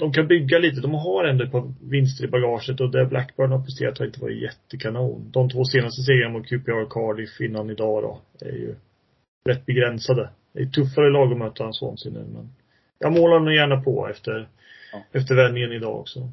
de 0.00 0.12
kan 0.12 0.26
bygga 0.26 0.58
lite. 0.58 0.80
De 0.80 0.94
har 0.94 1.24
ändå 1.24 1.44
ett 1.44 1.52
par 1.52 1.72
vinster 1.90 2.24
i 2.24 2.28
bagaget 2.28 2.80
och 2.80 2.90
det 2.90 3.06
Blackburn 3.06 3.52
har 3.52 3.64
presterat 3.64 3.98
har 3.98 4.06
inte 4.06 4.20
varit 4.20 4.42
jättekanon. 4.42 5.30
De 5.30 5.48
två 5.48 5.64
senaste 5.64 6.02
segrarna 6.02 6.38
mot 6.38 6.46
QPR 6.46 6.82
och 6.82 6.92
Cardiff 6.92 7.40
innan 7.40 7.70
idag 7.70 8.02
då 8.02 8.46
är 8.46 8.52
ju 8.52 8.74
rätt 9.48 9.66
begränsade. 9.66 10.30
Det 10.52 10.62
är 10.62 10.66
tuffare 10.66 11.10
lag 11.10 11.32
att 11.32 11.38
möta 11.38 11.64
än 11.64 11.72
Swansea 11.72 12.12
nu 12.12 12.24
men 12.32 12.48
jag 12.98 13.12
målar 13.12 13.40
nog 13.40 13.54
gärna 13.54 13.80
på 13.80 14.08
efter, 14.08 14.48
Ja. 14.92 15.02
efter 15.12 15.34
vändningen 15.34 15.72
idag 15.72 16.00
också. 16.00 16.28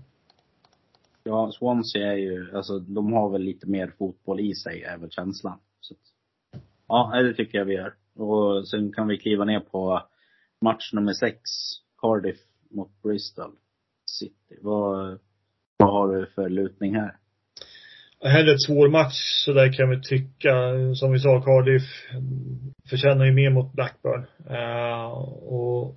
Ja, 1.23 1.51
Swansea 1.51 2.11
är 2.13 2.17
ju, 2.17 2.55
alltså 2.55 2.79
de 2.79 3.13
har 3.13 3.29
väl 3.29 3.41
lite 3.41 3.69
mer 3.69 3.91
fotboll 3.97 4.39
i 4.39 4.53
sig, 4.55 4.83
är 4.83 4.97
väl 4.97 5.11
känslan. 5.11 5.59
Så, 5.79 5.95
ja, 6.87 7.21
det 7.23 7.33
tycker 7.33 7.57
jag 7.57 7.65
vi 7.65 7.73
gör. 7.73 7.93
Och 8.15 8.67
sen 8.67 8.91
kan 8.93 9.07
vi 9.07 9.17
kliva 9.17 9.45
ner 9.45 9.59
på 9.59 10.01
match 10.61 10.93
nummer 10.93 11.13
sex, 11.13 11.39
Cardiff 12.01 12.37
mot 12.71 13.01
Bristol 13.03 13.51
City. 14.05 14.57
Vad, 14.61 15.19
vad 15.77 15.89
har 15.93 16.15
du 16.15 16.25
för 16.25 16.49
lutning 16.49 16.95
här? 16.95 17.15
Det 18.19 18.29
här 18.29 18.43
är 18.47 18.51
en 18.51 18.59
svår 18.59 18.89
match, 18.89 19.43
så 19.45 19.53
där 19.53 19.73
kan 19.73 19.89
vi 19.89 20.01
tycka. 20.01 20.51
Som 20.95 21.11
vi 21.11 21.19
sa, 21.19 21.41
Cardiff 21.41 21.83
förtjänar 22.89 23.25
ju 23.25 23.31
mer 23.31 23.49
mot 23.49 23.73
Blackburn. 23.73 24.25
Eh, 24.49 25.11
och 25.43 25.95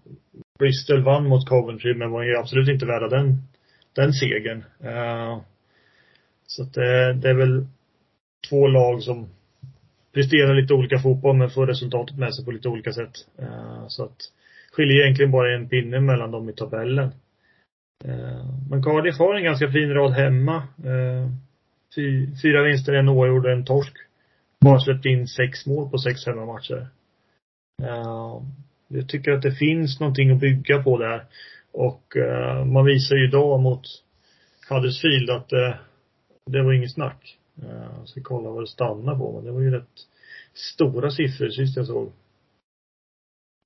Bristol 0.59 1.03
vann 1.03 1.29
mot 1.29 1.49
Coventry, 1.49 1.95
men 1.95 2.11
var 2.11 2.23
ju 2.23 2.37
absolut 2.37 2.69
inte 2.69 2.87
värda 2.87 3.09
den, 3.09 3.43
den 3.93 4.13
segern. 4.13 4.65
Uh, 4.85 5.41
så 6.47 6.63
att 6.63 6.75
det, 6.75 7.13
det 7.13 7.31
är 7.31 7.35
väl 7.35 7.67
två 8.49 8.67
lag 8.67 9.03
som 9.03 9.29
presterar 10.15 10.55
lite 10.55 10.75
olika 10.75 10.99
fotboll, 10.99 11.37
men 11.37 11.51
får 11.51 11.67
resultatet 11.67 12.19
med 12.19 12.35
sig 12.35 12.45
på 12.45 12.51
lite 12.51 12.69
olika 12.69 12.93
sätt. 12.93 13.13
Uh, 13.43 13.85
så 13.89 14.05
att 14.05 14.17
skiljer 14.73 15.03
egentligen 15.05 15.31
bara 15.31 15.55
en 15.55 15.69
pinne 15.69 16.01
mellan 16.01 16.31
dem 16.31 16.49
i 16.49 16.53
tabellen. 16.53 17.13
Uh, 18.05 18.67
men 18.71 18.83
Cardiff 18.83 19.19
har 19.19 19.35
en 19.35 19.45
ganska 19.45 19.69
fin 19.69 19.95
rad 19.95 20.13
hemma. 20.13 20.63
Fy, 21.95 22.27
fyra 22.43 22.63
vinster, 22.63 22.93
en 22.93 23.09
oavgjord 23.09 23.47
och 23.47 23.53
en 23.53 23.65
torsk. 23.65 23.93
Bara 24.61 24.81
släppt 24.81 25.07
in 25.07 25.29
sex 25.29 25.67
mål 25.67 25.91
på 25.91 25.99
sex 25.99 26.27
hemmamatcher. 26.27 26.89
Jag 28.89 29.09
tycker 29.09 29.33
att 29.33 29.43
det 29.43 29.53
finns 29.53 30.01
någonting 30.01 30.31
att 30.31 30.41
bygga 30.41 30.83
på 30.83 30.99
där. 30.99 31.25
Och 31.73 32.17
eh, 32.17 32.65
man 32.65 32.85
visar 32.85 33.17
ju 33.17 33.29
idag 33.29 33.61
mot 33.61 33.83
Huddersfield 34.69 35.31
att 35.31 35.53
eh, 35.53 35.75
det 36.47 36.63
var 36.63 36.73
inget 36.73 36.93
snack. 36.93 37.39
Eh, 37.63 37.87
jag 37.99 38.09
ska 38.09 38.21
kolla 38.23 38.51
vad 38.51 38.63
det 38.63 38.67
stannar 38.67 39.19
på, 39.19 39.33
men 39.33 39.45
det 39.45 39.51
var 39.53 39.61
ju 39.61 39.71
rätt 39.71 40.07
stora 40.55 41.11
siffror 41.11 41.49
sist 41.49 41.77
jag 41.77 41.87
såg. 41.87 42.13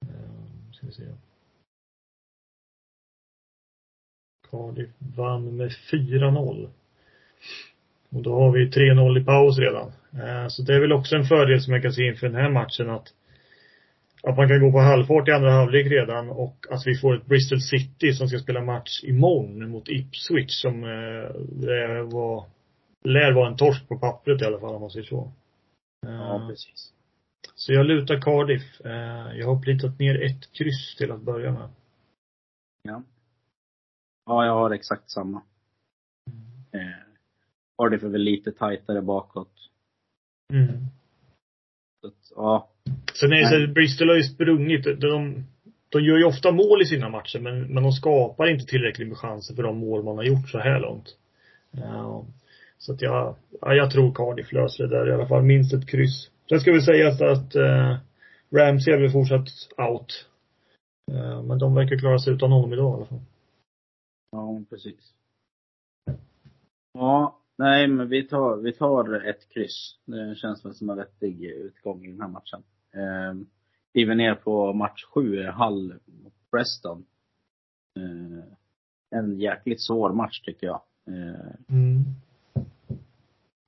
Eh, 0.06 0.72
ska 0.72 0.86
vi 0.86 0.92
se. 0.92 1.02
Cardiff 4.50 4.90
vann 4.98 5.56
med 5.56 5.70
4-0. 5.92 6.68
Och 8.10 8.22
då 8.22 8.34
har 8.34 8.52
vi 8.52 8.70
3-0 8.70 9.20
i 9.20 9.24
paus 9.24 9.58
redan. 9.58 9.92
Eh, 10.12 10.48
Så 10.48 10.62
det 10.62 10.74
är 10.74 10.80
väl 10.80 10.92
också 10.92 11.16
en 11.16 11.24
fördel 11.24 11.60
som 11.62 11.72
jag 11.72 11.82
kan 11.82 11.92
se 11.92 12.06
inför 12.06 12.26
den 12.26 12.36
här 12.42 12.50
matchen 12.50 12.90
att 12.90 13.14
att 14.22 14.36
man 14.36 14.48
kan 14.48 14.60
gå 14.60 14.72
på 14.72 14.78
halvfart 14.78 15.28
i 15.28 15.32
andra 15.32 15.50
halvlek 15.50 15.86
redan 15.86 16.30
och 16.30 16.66
att 16.70 16.86
vi 16.86 16.98
får 16.98 17.16
ett 17.16 17.26
Bristol 17.26 17.60
City 17.60 18.12
som 18.12 18.28
ska 18.28 18.38
spela 18.38 18.60
match 18.62 19.04
imorgon 19.04 19.70
mot 19.70 19.88
Ipswich 19.88 20.50
som 20.62 20.84
eh, 20.84 22.02
var, 22.12 22.46
lär 23.04 23.32
vara 23.32 23.48
en 23.48 23.56
torsk 23.56 23.88
på 23.88 23.98
pappret 23.98 24.42
i 24.42 24.44
alla 24.44 24.60
fall 24.60 24.74
om 24.74 24.80
man 24.80 24.90
säger 24.90 25.06
så. 25.06 25.32
Eh, 26.06 26.12
Ja, 26.14 26.46
precis. 26.48 26.92
Så 27.54 27.72
jag 27.72 27.86
lutar 27.86 28.20
Cardiff. 28.20 28.80
Eh, 28.80 29.38
Jag 29.38 29.46
har 29.46 29.62
plitat 29.62 29.98
ner 29.98 30.22
ett 30.22 30.52
kryss 30.52 30.96
till 30.96 31.12
att 31.12 31.20
börja 31.22 31.52
med. 31.52 31.68
Ja. 32.82 33.02
Ja, 34.26 34.44
jag 34.46 34.54
har 34.54 34.70
exakt 34.70 35.10
samma. 35.10 35.42
Eh, 36.72 36.80
Cardiff 37.78 38.02
är 38.02 38.08
väl 38.08 38.20
lite 38.22 38.52
tajtare 38.52 39.02
bakåt. 39.02 39.52
Mm. 40.52 40.86
Så 42.00 42.06
att, 42.06 42.32
ja, 42.36 42.69
Sen 43.14 43.32
är 43.32 43.36
det 43.36 43.48
så 43.48 43.64
att 43.64 43.74
Bristol 43.74 44.08
har 44.08 44.16
ju 44.16 44.22
sprungit. 44.22 44.84
De, 45.00 45.44
de 45.88 46.00
gör 46.02 46.18
ju 46.18 46.24
ofta 46.24 46.52
mål 46.52 46.82
i 46.82 46.86
sina 46.86 47.08
matcher 47.08 47.38
men, 47.38 47.74
men 47.74 47.82
de 47.82 47.92
skapar 47.92 48.46
inte 48.46 48.66
tillräckligt 48.66 49.08
med 49.08 49.18
chanser 49.18 49.54
för 49.54 49.62
de 49.62 49.78
mål 49.78 50.04
man 50.04 50.16
har 50.16 50.24
gjort 50.24 50.48
så 50.48 50.58
här 50.58 50.80
långt. 50.80 51.16
Ja, 51.70 52.24
så 52.78 52.92
att 52.92 53.02
jag, 53.02 53.36
ja, 53.60 53.74
jag 53.74 53.90
tror 53.90 54.14
Cardiff 54.14 54.52
löser 54.52 54.84
det 54.84 54.98
där 54.98 55.08
i 55.08 55.12
alla 55.12 55.28
fall. 55.28 55.42
Minst 55.42 55.74
ett 55.74 55.88
kryss. 55.88 56.30
Sen 56.48 56.60
ska 56.60 56.72
vi 56.72 56.80
säga 56.80 57.08
att, 57.08 57.20
att 57.20 57.56
uh, 57.56 57.96
Ramsey 58.50 58.94
är 58.94 59.00
väl 59.00 59.10
fortsatt 59.10 59.48
out. 59.76 60.26
Eh, 61.12 61.42
men 61.42 61.58
de 61.58 61.74
verkar 61.74 61.96
klara 61.96 62.18
sig 62.18 62.32
utan 62.32 62.52
honom 62.52 62.72
idag 62.72 62.92
i 62.92 62.96
alla 62.96 63.06
fall. 63.06 63.20
ja 64.32 64.62
precis. 64.70 65.14
Ja, 66.92 67.39
nej 67.60 67.88
men 67.88 68.08
vi 68.08 68.22
tar, 68.28 68.56
vi 68.56 68.72
tar 68.72 69.26
ett 69.28 69.48
kryss. 69.48 69.98
Det 70.04 70.34
känns 70.36 70.64
väl 70.64 70.74
som 70.74 70.90
en 70.90 70.96
vettig 70.96 71.44
utgång 71.44 72.04
i 72.04 72.10
den 72.10 72.20
här 72.20 72.28
matchen. 72.28 72.62
Eh, 72.92 73.46
kliver 73.92 74.14
ner 74.14 74.34
på 74.34 74.72
match 74.72 75.04
sju, 75.04 75.42
Hull 75.46 75.98
mot 76.06 76.34
Preston. 76.50 77.06
Eh, 77.96 78.44
en 79.18 79.40
jäkligt 79.40 79.82
svår 79.82 80.12
match 80.12 80.40
tycker 80.40 80.66
jag. 80.66 80.82
Eh, 81.06 81.50
Mm. 81.68 82.04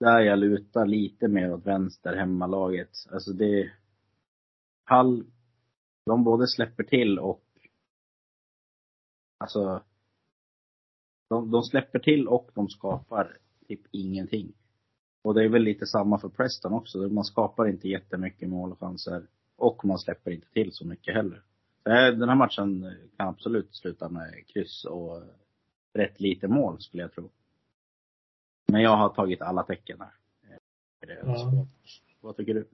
där 0.01 0.21
jag 0.21 0.39
lutar 0.39 0.87
lite 0.87 1.29
mer 1.29 1.53
åt 1.55 1.67
vänster, 1.67 2.17
hemmalaget. 2.17 2.91
Alltså 3.13 3.33
det... 3.33 3.73
Hall, 4.85 5.25
de 6.07 6.25
både 6.25 6.47
släpper 6.49 6.85
till 6.85 7.19
och... 7.19 7.45
Alltså... 9.39 9.83
De, 11.29 11.51
de 11.51 11.63
släpper 11.63 11.99
till 11.99 12.29
och 12.29 12.51
de 12.55 12.69
skapar 12.69 13.39
typ 13.68 13.81
ingenting. 13.90 14.53
Och 15.25 15.35
det 15.35 15.44
är 15.44 15.48
väl 15.48 15.62
lite 15.62 15.87
samma 15.87 16.18
för 16.18 16.29
Preston 16.29 16.72
också. 16.72 16.98
Man 16.98 17.25
skapar 17.25 17.68
inte 17.68 17.88
jättemycket 17.88 18.48
målchanser. 18.48 19.22
Och 19.57 19.85
man 19.85 19.98
släpper 19.98 20.31
inte 20.31 20.51
till 20.53 20.72
så 20.72 20.87
mycket 20.87 21.14
heller. 21.14 21.42
Den 21.85 22.29
här 22.29 22.37
matchen 22.37 22.94
kan 23.16 23.29
absolut 23.29 23.75
sluta 23.75 24.09
med 24.09 24.46
kryss 24.46 24.85
och 24.85 25.22
rätt 25.94 26.20
lite 26.20 26.48
mål 26.48 26.81
skulle 26.81 27.03
jag 27.03 27.12
tro. 27.12 27.31
Men 28.68 28.83
jag 28.83 28.96
har 28.96 29.09
tagit 29.09 29.42
alla 29.42 29.62
tecken 29.62 30.01
här. 30.01 30.11
Ja. 31.25 31.66
Vad 32.20 32.37
tycker 32.37 32.55
du? 32.55 32.66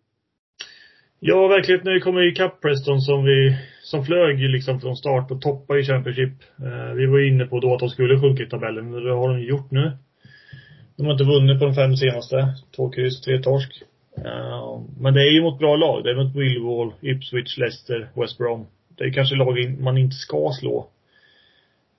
Ja, 1.21 1.49
verkligen 1.49 1.81
när 1.85 1.95
vi 1.95 2.01
kommer 2.01 2.33
ikapp 2.33 2.61
Preston 2.61 3.01
som 3.01 3.25
vi, 3.25 3.57
som 3.83 4.05
flög 4.05 4.39
liksom 4.39 4.81
från 4.81 4.97
start 4.97 5.31
och 5.31 5.43
toppade 5.43 5.81
i 5.81 5.85
Championship. 5.85 6.43
Eh, 6.59 6.95
vi 6.95 7.07
var 7.07 7.29
inne 7.29 7.47
på 7.47 7.61
då 7.61 7.75
att 7.75 7.81
de 7.81 7.89
skulle 7.89 8.21
sjunka 8.21 8.43
i 8.43 8.47
tabellen, 8.47 8.91
men 8.91 9.05
det 9.05 9.13
har 9.13 9.29
de 9.29 9.41
gjort 9.41 9.71
nu. 9.71 9.93
De 10.99 11.07
har 11.07 11.13
inte 11.13 11.25
vunnit 11.25 11.59
på 11.59 11.65
de 11.65 11.75
fem 11.75 11.97
senaste. 11.97 12.55
Två 12.77 12.91
kryss, 12.91 13.21
tre 13.21 13.43
torsk. 13.43 13.83
Men 15.01 15.15
det 15.15 15.21
är 15.21 15.33
ju 15.33 15.43
mot 15.43 15.59
bra 15.59 15.77
lag. 15.77 16.05
Det 16.05 16.11
är 16.11 16.25
mot 16.25 16.35
Millwall, 16.35 16.93
Ipswich, 17.01 17.59
Leicester, 17.59 18.09
West 18.15 18.39
Brom. 18.39 18.67
Det 18.89 19.05
är 19.05 19.13
kanske 19.13 19.37
lag 19.37 19.81
man 19.81 19.99
inte 19.99 20.17
ska 20.17 20.51
slå. 20.61 20.89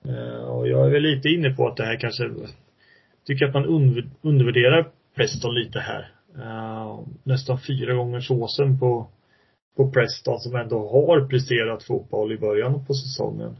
Eh, 0.04 0.44
och 0.44 0.68
jag 0.68 0.86
är 0.86 0.90
väl 0.90 1.02
lite 1.02 1.28
inne 1.28 1.50
på 1.50 1.68
att 1.68 1.76
det 1.76 1.84
här 1.84 1.96
kanske, 1.96 2.30
tycker 3.26 3.46
att 3.46 3.54
man 3.54 3.66
under, 3.66 4.10
undervärderar 4.22 4.88
Preston 5.16 5.54
lite 5.54 5.78
här. 5.78 6.10
Eh, 6.38 7.00
nästan 7.22 7.60
fyra 7.60 7.94
gånger 7.94 8.20
såsen 8.20 8.78
på, 8.78 9.08
på 9.76 9.90
Preston 9.90 10.40
som 10.40 10.56
ändå 10.56 10.78
har 10.78 11.28
presterat 11.28 11.84
fotboll 11.84 12.32
i 12.32 12.38
början 12.38 12.84
på 12.86 12.94
säsongen. 12.94 13.56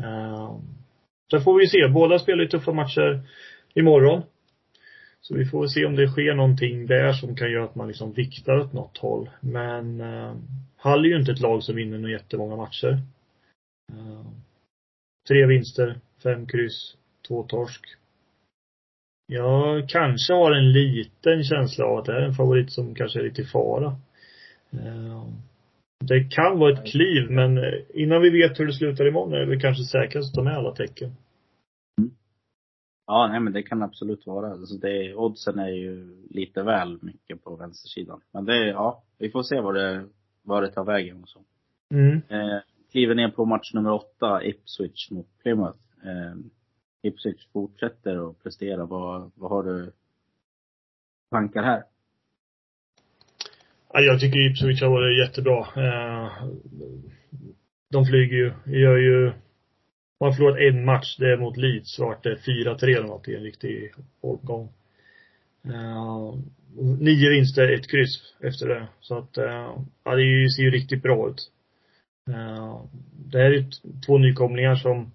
Eh, 0.00 0.32
uh, 0.32 0.58
sen 1.30 1.40
får 1.40 1.58
vi 1.58 1.66
se. 1.66 1.88
Båda 1.88 2.18
spelar 2.18 2.42
ju 2.42 2.48
tuffa 2.48 2.72
matcher 2.72 3.20
imorgon. 3.74 4.22
Så 5.20 5.34
vi 5.34 5.44
får 5.44 5.66
se 5.66 5.84
om 5.84 5.96
det 5.96 6.08
sker 6.08 6.34
någonting 6.34 6.86
där 6.86 7.12
som 7.12 7.36
kan 7.36 7.50
göra 7.50 7.64
att 7.64 7.74
man 7.74 7.88
liksom 7.88 8.12
viktar 8.12 8.58
åt 8.58 8.72
något 8.72 8.98
håll. 8.98 9.30
Men 9.40 10.00
eh, 10.00 10.34
Hall 10.76 11.04
är 11.04 11.08
ju 11.08 11.18
inte 11.20 11.32
ett 11.32 11.40
lag 11.40 11.62
som 11.62 11.76
vinner 11.76 11.98
några 11.98 12.12
jättemånga 12.12 12.56
matcher. 12.56 12.98
Eh, 13.92 14.26
tre 15.28 15.46
vinster, 15.46 16.00
fem 16.22 16.46
kryss, 16.46 16.96
två 17.28 17.42
torsk. 17.42 17.84
Jag 19.26 19.88
kanske 19.88 20.32
har 20.32 20.52
en 20.52 20.72
liten 20.72 21.44
känsla 21.44 21.84
av 21.84 21.98
att 21.98 22.04
det 22.04 22.12
är 22.12 22.22
en 22.22 22.34
favorit 22.34 22.72
som 22.72 22.94
kanske 22.94 23.18
är 23.18 23.24
lite 23.24 23.42
i 23.42 23.44
fara. 23.44 23.96
Eh, 24.72 25.24
Det 26.04 26.24
kan 26.30 26.58
vara 26.58 26.72
ett 26.72 26.86
kliv, 26.86 27.30
men 27.30 27.58
eh, 27.58 27.78
innan 27.94 28.22
vi 28.22 28.30
vet 28.30 28.60
hur 28.60 28.66
det 28.66 28.72
slutar 28.72 29.08
imorgon 29.08 29.32
är 29.32 29.38
det 29.38 29.46
väl 29.46 29.60
kanske 29.60 29.84
säkrast 29.84 30.28
att 30.28 30.34
ta 30.34 30.42
med 30.42 30.56
alla 30.56 30.74
tecken. 30.74 31.16
Ja, 33.10 33.28
nej 33.28 33.40
men 33.40 33.52
det 33.52 33.62
kan 33.62 33.82
absolut 33.82 34.26
vara. 34.26 34.50
Alltså 34.50 34.74
det, 34.74 35.14
oddsen 35.14 35.58
är 35.58 35.68
ju 35.68 36.16
lite 36.30 36.62
väl 36.62 36.98
mycket 37.02 37.44
på 37.44 37.56
vänstersidan. 37.56 38.20
Men 38.32 38.44
det, 38.44 38.66
ja, 38.68 39.02
vi 39.18 39.30
får 39.30 39.42
se 39.42 39.60
vad 39.60 39.74
det, 39.74 40.04
vad 40.42 40.62
det 40.62 40.70
tar 40.70 40.84
vägen 40.84 41.22
och 41.22 41.28
så. 41.28 41.40
Mm. 41.94 42.20
Eh, 42.28 42.58
kliver 42.90 43.14
ner 43.14 43.28
på 43.28 43.44
match 43.44 43.74
nummer 43.74 43.92
åtta, 43.92 44.44
Ipswich 44.44 45.10
mot 45.10 45.26
Plymouth. 45.42 45.78
Eh, 46.04 46.34
Ipswich 47.02 47.48
fortsätter 47.52 48.30
att 48.30 48.42
prestera. 48.42 48.84
Vad, 48.84 49.30
vad 49.34 49.50
har 49.50 49.62
du 49.62 49.92
tankar 51.30 51.62
här? 51.62 51.82
Ja, 53.92 54.00
jag 54.00 54.20
tycker 54.20 54.50
Ipswich 54.50 54.82
har 54.82 54.90
varit 54.90 55.18
jättebra. 55.18 55.58
Eh, 55.60 56.32
De 57.90 58.04
flyger 58.06 58.36
ju, 58.36 58.78
gör 58.80 58.96
ju 58.96 59.32
man 60.20 60.28
har 60.28 60.36
förlorat 60.36 60.58
en 60.58 60.84
match, 60.84 61.16
det 61.18 61.32
är 61.32 61.36
mot 61.36 61.56
Leeds, 61.56 61.94
så 61.94 62.04
vart 62.04 62.22
det 62.22 62.34
4-3 62.34 62.84
eller 62.84 63.06
något 63.06 63.28
i 63.28 63.36
en 63.36 63.42
riktig 63.42 63.92
omgång. 64.20 64.68
Uh, 65.66 65.74
eh, 65.74 66.34
nio 67.00 67.30
vinster, 67.30 67.72
ett 67.72 67.90
kryss 67.90 68.34
efter 68.40 68.68
det. 68.68 68.86
Så 69.00 69.18
att, 69.18 69.38
uh, 69.38 69.84
ja 70.04 70.14
det 70.16 70.50
ser 70.56 70.62
ju 70.62 70.70
riktigt 70.70 71.02
bra 71.02 71.28
ut. 71.28 71.50
Uh, 72.28 72.82
det 73.12 73.38
här 73.38 73.44
är 73.44 73.50
ju 73.50 73.64
två 74.06 74.18
nykomlingar 74.18 74.74
som, 74.74 75.12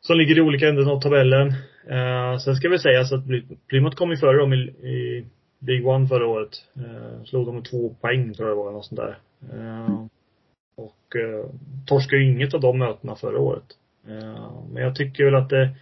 som 0.00 0.16
ligger 0.16 0.38
i 0.38 0.40
olika 0.40 0.68
änden 0.68 0.88
av 0.88 1.00
tabellen. 1.00 1.48
Uh, 1.90 2.38
sen 2.38 2.56
ska 2.56 2.68
vi 2.68 2.78
säga 2.78 3.04
så 3.04 3.16
att 3.16 3.24
Plymouth 3.68 3.96
kom 3.96 4.10
ju 4.10 4.16
före 4.16 4.38
dem 4.38 4.52
i, 4.52 4.56
i 4.88 5.24
Big 5.58 5.86
One 5.86 6.08
förra 6.08 6.26
året. 6.26 6.64
Uh, 6.76 7.24
slog 7.24 7.46
dem 7.46 7.54
med 7.54 7.64
två 7.64 7.94
poäng 8.00 8.34
tror 8.34 8.48
jag 8.48 8.58
det 8.58 8.62
var, 8.62 8.72
något 8.72 8.86
sånt 8.86 9.00
där. 9.00 9.18
Uh, 9.52 10.06
och 10.76 11.14
uh, 11.16 11.46
torskade 11.86 12.22
ju 12.22 12.32
inget 12.32 12.54
av 12.54 12.60
de 12.60 12.78
mötena 12.78 13.16
förra 13.16 13.38
året. 13.38 13.76
Eh, 14.08 14.64
men 14.72 14.82
jag 14.82 14.96
tycker 14.96 15.24
väl 15.24 15.34
att 15.34 15.50
det, 15.50 15.74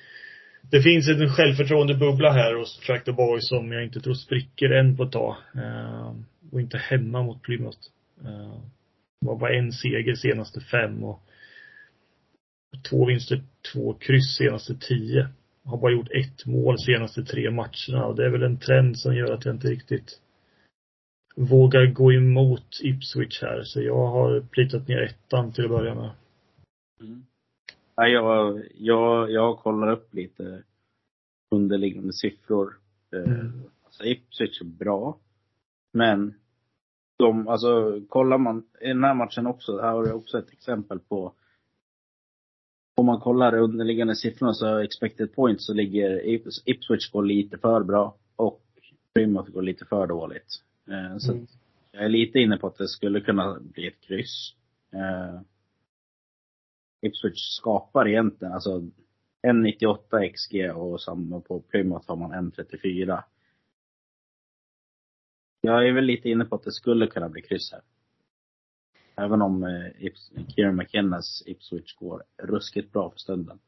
det 0.70 0.82
finns 0.82 1.08
en 1.08 1.28
självförtroendebubbla 1.28 2.32
här 2.32 2.54
hos 2.54 2.78
Track 2.78 3.04
the 3.04 3.12
Boys 3.12 3.48
som 3.48 3.72
jag 3.72 3.84
inte 3.84 4.00
tror 4.00 4.14
spricker 4.14 4.70
än 4.70 4.96
på 4.96 5.02
ett 5.02 5.12
tag. 5.12 5.36
Eh, 5.54 6.14
och 6.52 6.60
inte 6.60 6.78
hemma 6.78 7.22
mot 7.22 7.42
Plymouth. 7.42 7.78
Eh, 8.24 8.60
det 9.20 9.26
var 9.26 9.38
bara 9.38 9.54
en 9.54 9.72
seger 9.72 10.14
senaste 10.14 10.60
fem 10.60 11.04
och 11.04 11.22
två 12.90 13.06
vinster, 13.06 13.42
två 13.72 13.94
kryss 13.94 14.36
senaste 14.36 14.74
tio. 14.74 15.28
Har 15.64 15.78
bara 15.78 15.92
gjort 15.92 16.10
ett 16.10 16.46
mål 16.46 16.78
senaste 16.78 17.24
tre 17.24 17.50
matcherna 17.50 18.06
och 18.06 18.16
det 18.16 18.24
är 18.24 18.30
väl 18.30 18.42
en 18.42 18.58
trend 18.58 18.98
som 18.98 19.16
gör 19.16 19.32
att 19.32 19.44
jag 19.44 19.54
inte 19.54 19.68
riktigt 19.68 20.20
vågar 21.36 21.86
gå 21.86 22.12
emot 22.12 22.80
Ipswich 22.82 23.42
här. 23.42 23.62
Så 23.64 23.82
jag 23.82 24.06
har 24.06 24.40
plitat 24.40 24.88
ner 24.88 25.02
ettan 25.02 25.52
till 25.52 25.64
att 25.64 25.70
börja 25.70 25.94
med. 25.94 26.10
Mm. 27.00 27.24
Ja, 28.00 28.08
jag, 28.08 28.62
jag, 28.74 29.30
jag 29.30 29.58
kollar 29.58 29.92
upp 29.92 30.14
lite 30.14 30.62
underliggande 31.50 32.12
siffror. 32.12 32.78
Mm. 33.12 33.62
Alltså 33.84 34.04
Ipswich 34.04 34.60
är 34.60 34.64
bra. 34.64 35.18
Men 35.92 36.34
de, 37.18 37.48
alltså 37.48 38.00
kollar 38.08 38.38
man, 38.38 38.66
i 38.80 38.88
den 38.88 39.04
här 39.04 39.14
matchen 39.14 39.46
också, 39.46 39.80
här 39.80 39.92
har 39.92 40.04
du 40.04 40.12
också 40.12 40.38
ett 40.38 40.52
exempel 40.52 40.98
på 40.98 41.34
om 42.96 43.06
man 43.06 43.20
kollar 43.20 43.54
underliggande 43.54 44.16
siffrorna 44.16 44.54
så 44.54 44.78
expected 44.78 45.34
points 45.34 45.66
så 45.66 45.74
ligger 45.74 46.26
Ipswich 46.64 47.10
går 47.12 47.22
lite 47.22 47.58
för 47.58 47.82
bra 47.82 48.16
och 48.36 48.62
Plymouth 49.14 49.50
går 49.50 49.62
lite 49.62 49.84
för 49.84 50.06
dåligt. 50.06 50.62
Eh, 50.88 51.18
så 51.18 51.32
mm. 51.32 51.46
jag 51.92 52.04
är 52.04 52.08
lite 52.08 52.38
inne 52.38 52.56
på 52.56 52.66
att 52.66 52.78
det 52.78 52.88
skulle 52.88 53.20
kunna 53.20 53.60
bli 53.60 53.86
ett 53.86 54.00
kryss. 54.00 54.54
Ipswich 57.00 57.56
skapar 57.56 58.08
egentligen, 58.08 58.54
alltså 58.54 58.90
1,98 59.42 60.32
XG 60.32 60.76
och 60.76 61.00
samma 61.00 61.40
på 61.40 61.60
Plymouth 61.60 62.08
har 62.08 62.16
man 62.16 62.52
1,34. 62.52 63.22
Jag 65.60 65.88
är 65.88 65.92
väl 65.92 66.04
lite 66.04 66.28
inne 66.28 66.44
på 66.44 66.54
att 66.54 66.62
det 66.62 66.72
skulle 66.72 67.06
kunna 67.06 67.28
bli 67.28 67.42
kryss 67.42 67.72
här. 67.72 67.82
Även 69.16 69.42
om 69.42 69.64
eh, 69.64 70.04
Ips, 70.04 70.32
Kieran 70.48 70.76
McKennas 70.76 71.42
Ipswich 71.46 71.94
går 71.94 72.22
ruskigt 72.42 72.92
bra 72.92 73.10
för 73.10 73.18
stunden. 73.18 73.58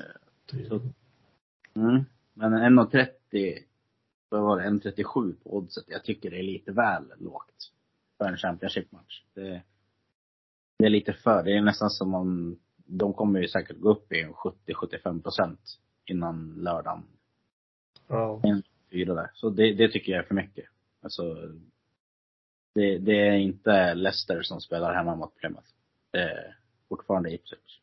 Eh, 0.00 0.68
så, 0.68 0.80
mm, 1.74 2.04
men 2.34 2.54
1,30, 2.54 3.58
vad 4.28 4.42
var 4.42 4.60
det, 4.60 4.68
1,37 4.68 5.34
på 5.42 5.56
oddset. 5.56 5.84
Jag 5.86 6.04
tycker 6.04 6.30
det 6.30 6.38
är 6.38 6.42
lite 6.42 6.72
väl 6.72 7.12
lågt 7.18 7.72
för 8.18 8.24
en 8.24 8.36
Championship-match. 8.36 9.24
Det, 9.34 9.62
det 10.78 10.84
är 10.84 10.90
lite 10.90 11.12
för, 11.12 11.42
det 11.42 11.56
är 11.56 11.62
nästan 11.62 11.90
som 11.90 12.14
om, 12.14 12.58
de 12.76 13.12
kommer 13.12 13.40
ju 13.40 13.48
säkert 13.48 13.78
gå 13.78 13.90
upp 13.90 14.12
i 14.12 14.24
70-75 14.66 15.22
procent 15.22 15.60
innan 16.04 16.54
lördagen. 16.58 17.02
Ja. 18.08 18.40
Fyra 18.90 19.14
där. 19.14 19.30
Så 19.34 19.50
det, 19.50 19.72
det 19.72 19.88
tycker 19.88 20.12
jag 20.12 20.24
är 20.24 20.28
för 20.28 20.34
mycket. 20.34 20.64
Alltså, 21.02 21.34
det, 22.74 22.98
det, 22.98 23.28
är 23.28 23.32
inte 23.32 23.94
Leicester 23.94 24.42
som 24.42 24.60
spelar 24.60 24.94
hemma 24.94 25.16
mot 25.16 25.36
Plymouth. 25.36 25.68
Det 26.10 26.18
är 26.18 26.56
fortfarande 26.88 27.34
Ipswich. 27.34 27.80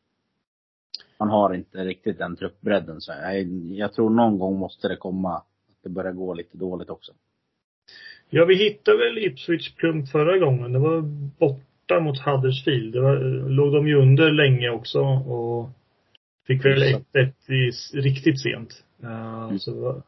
Man 1.18 1.28
har 1.28 1.54
inte 1.54 1.84
riktigt 1.84 2.18
den 2.18 2.36
truppbredden. 2.36 3.00
Så 3.00 3.12
jag, 3.12 3.42
jag 3.72 3.92
tror 3.92 4.10
någon 4.10 4.38
gång 4.38 4.58
måste 4.58 4.88
det 4.88 4.96
komma, 4.96 5.36
att 5.36 5.46
det 5.82 5.88
börjar 5.88 6.12
gå 6.12 6.34
lite 6.34 6.56
dåligt 6.56 6.90
också. 6.90 7.12
Ja, 8.30 8.44
vi 8.44 8.54
hittade 8.54 8.98
väl 8.98 9.18
Ipswich 9.18 9.74
plump 9.74 10.08
förra 10.08 10.38
gången. 10.38 10.72
Det 10.72 10.78
var 10.78 11.04
borta 11.92 12.00
mot 12.00 12.18
Huddersfield. 12.18 12.92
Det 12.92 13.00
var, 13.00 13.16
låg 13.48 13.72
de 13.72 13.88
ju 13.88 13.94
under 13.94 14.30
länge 14.30 14.70
också 14.70 15.00
och 15.00 15.70
fick 16.46 16.64
väl 16.64 16.82
1-1 17.12 17.32
riktigt 17.92 18.40
sent. 18.40 18.84
Uh, 19.04 19.44
mm. 19.44 19.58
så, 19.58 19.88
uh, 19.88 20.02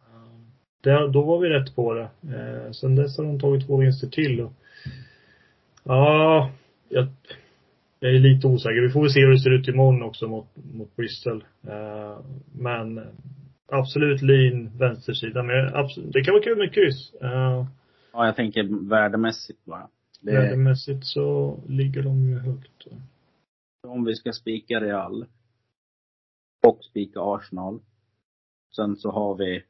det, 0.82 1.08
då 1.08 1.22
var 1.22 1.38
vi 1.38 1.48
rätt 1.48 1.76
på 1.76 1.94
det. 1.94 2.08
Uh, 2.24 2.72
sen 2.72 2.96
dess 2.96 3.18
har 3.18 3.24
de 3.24 3.40
tagit 3.40 3.66
två 3.66 3.76
vinster 3.76 4.08
till. 4.08 4.40
Och, 4.40 4.52
Ja, 5.86 6.50
jag, 6.88 7.06
jag 8.00 8.14
är 8.14 8.18
lite 8.18 8.46
osäker. 8.46 8.80
Vi 8.80 8.90
får 8.90 9.00
väl 9.00 9.10
se 9.10 9.20
hur 9.20 9.32
det 9.32 9.38
ser 9.38 9.50
ut 9.50 9.68
imorgon 9.68 10.02
också 10.02 10.28
mot, 10.28 10.46
mot 10.74 10.96
Bristol. 10.96 11.44
Uh, 11.68 12.18
men 12.52 13.00
absolut 13.68 14.22
lean 14.22 14.70
vänstersida. 14.78 15.42
Men 15.42 15.74
absolut, 15.74 16.12
det 16.12 16.24
kan 16.24 16.34
vara 16.34 16.42
kul 16.42 16.58
med 16.58 16.74
kryss. 16.74 17.12
Ja, 17.20 17.66
jag 18.12 18.36
tänker 18.36 18.88
värdemässigt 18.88 19.64
bara. 19.64 19.88
Det... 20.24 20.32
Värdemässigt 20.32 21.04
så 21.04 21.58
ligger 21.68 22.02
de 22.02 22.28
ju 22.28 22.38
högt. 22.38 22.86
Om 23.86 24.04
vi 24.04 24.14
ska 24.14 24.32
spika 24.32 24.80
Real 24.80 25.26
och 26.66 26.84
spika 26.84 27.20
Arsenal. 27.20 27.80
Sen 28.76 28.96
så 28.96 29.10
har 29.10 29.34
vi, 29.34 29.62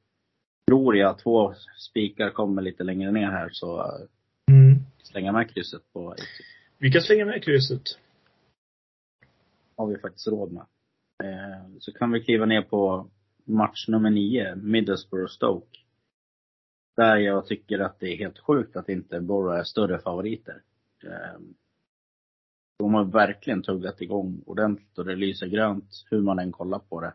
tror 0.68 0.96
jag, 0.96 1.18
två 1.18 1.54
spikar 1.78 2.30
kommer 2.30 2.62
lite 2.62 2.84
längre 2.84 3.10
ner 3.10 3.30
här 3.30 3.48
så 3.52 4.00
slänga 5.02 5.32
med 5.32 5.50
krysset 5.50 5.92
på 5.92 6.14
Vi 6.78 6.90
kan 6.90 7.02
slänga 7.02 7.24
med 7.24 7.44
krysset. 7.44 7.98
Har 9.76 9.86
vi 9.86 9.98
faktiskt 9.98 10.26
råd 10.26 10.52
med. 10.52 10.66
Eh, 11.24 11.78
så 11.78 11.92
kan 11.92 12.12
vi 12.12 12.20
kliva 12.20 12.46
ner 12.46 12.62
på 12.62 13.10
match 13.44 13.88
nummer 13.88 14.10
nio, 14.10 14.54
Middlesbrough 14.54 15.30
Stoke. 15.30 15.78
Där 16.96 17.16
jag 17.16 17.46
tycker 17.46 17.78
att 17.78 18.00
det 18.00 18.06
är 18.06 18.16
helt 18.16 18.38
sjukt 18.38 18.76
att 18.76 18.88
inte 18.88 19.20
Borough 19.20 19.58
är 19.58 19.64
större 19.64 19.98
favoriter. 19.98 20.62
Eh, 21.04 21.40
de 22.78 22.94
har 22.94 23.04
verkligen 23.04 23.62
tuggat 23.62 24.00
igång 24.00 24.42
ordentligt 24.46 24.98
och 24.98 25.04
det 25.04 25.16
lyser 25.16 25.46
grönt 25.46 26.06
hur 26.10 26.22
man 26.22 26.38
än 26.38 26.52
kollar 26.52 26.78
på 26.78 27.00
det. 27.00 27.14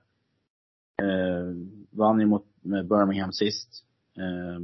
Eh, 1.04 1.54
vann 1.90 2.20
ju 2.20 2.26
mot 2.26 2.46
Birmingham 2.62 3.32
sist. 3.32 3.86
Eh, 4.18 4.60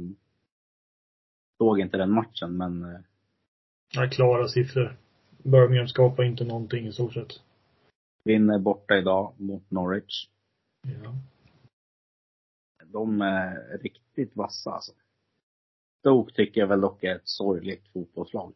såg 1.58 1.80
inte 1.80 1.96
den 1.96 2.10
matchen 2.10 2.56
men 2.56 2.82
eh, 2.82 3.00
Ja, 3.94 4.08
klara 4.08 4.48
siffror. 4.48 4.96
Birmingham 5.42 5.88
skapar 5.88 6.24
inte 6.24 6.44
någonting 6.44 6.86
i 6.86 6.92
stort 6.92 7.14
sett. 7.14 7.32
Vinner 8.24 8.58
borta 8.58 8.96
idag 8.96 9.34
mot 9.36 9.70
Norwich. 9.70 10.28
Ja. 11.02 11.14
De 12.84 13.20
är 13.20 13.78
riktigt 13.78 14.36
vassa 14.36 14.70
alltså. 14.70 14.92
Stoke 16.06 16.32
tycker 16.32 16.60
jag 16.60 16.68
väl 16.68 16.80
dock 16.80 17.04
är 17.04 17.14
ett 17.16 17.28
sorgligt 17.28 17.88
fotbollslag. 17.92 18.52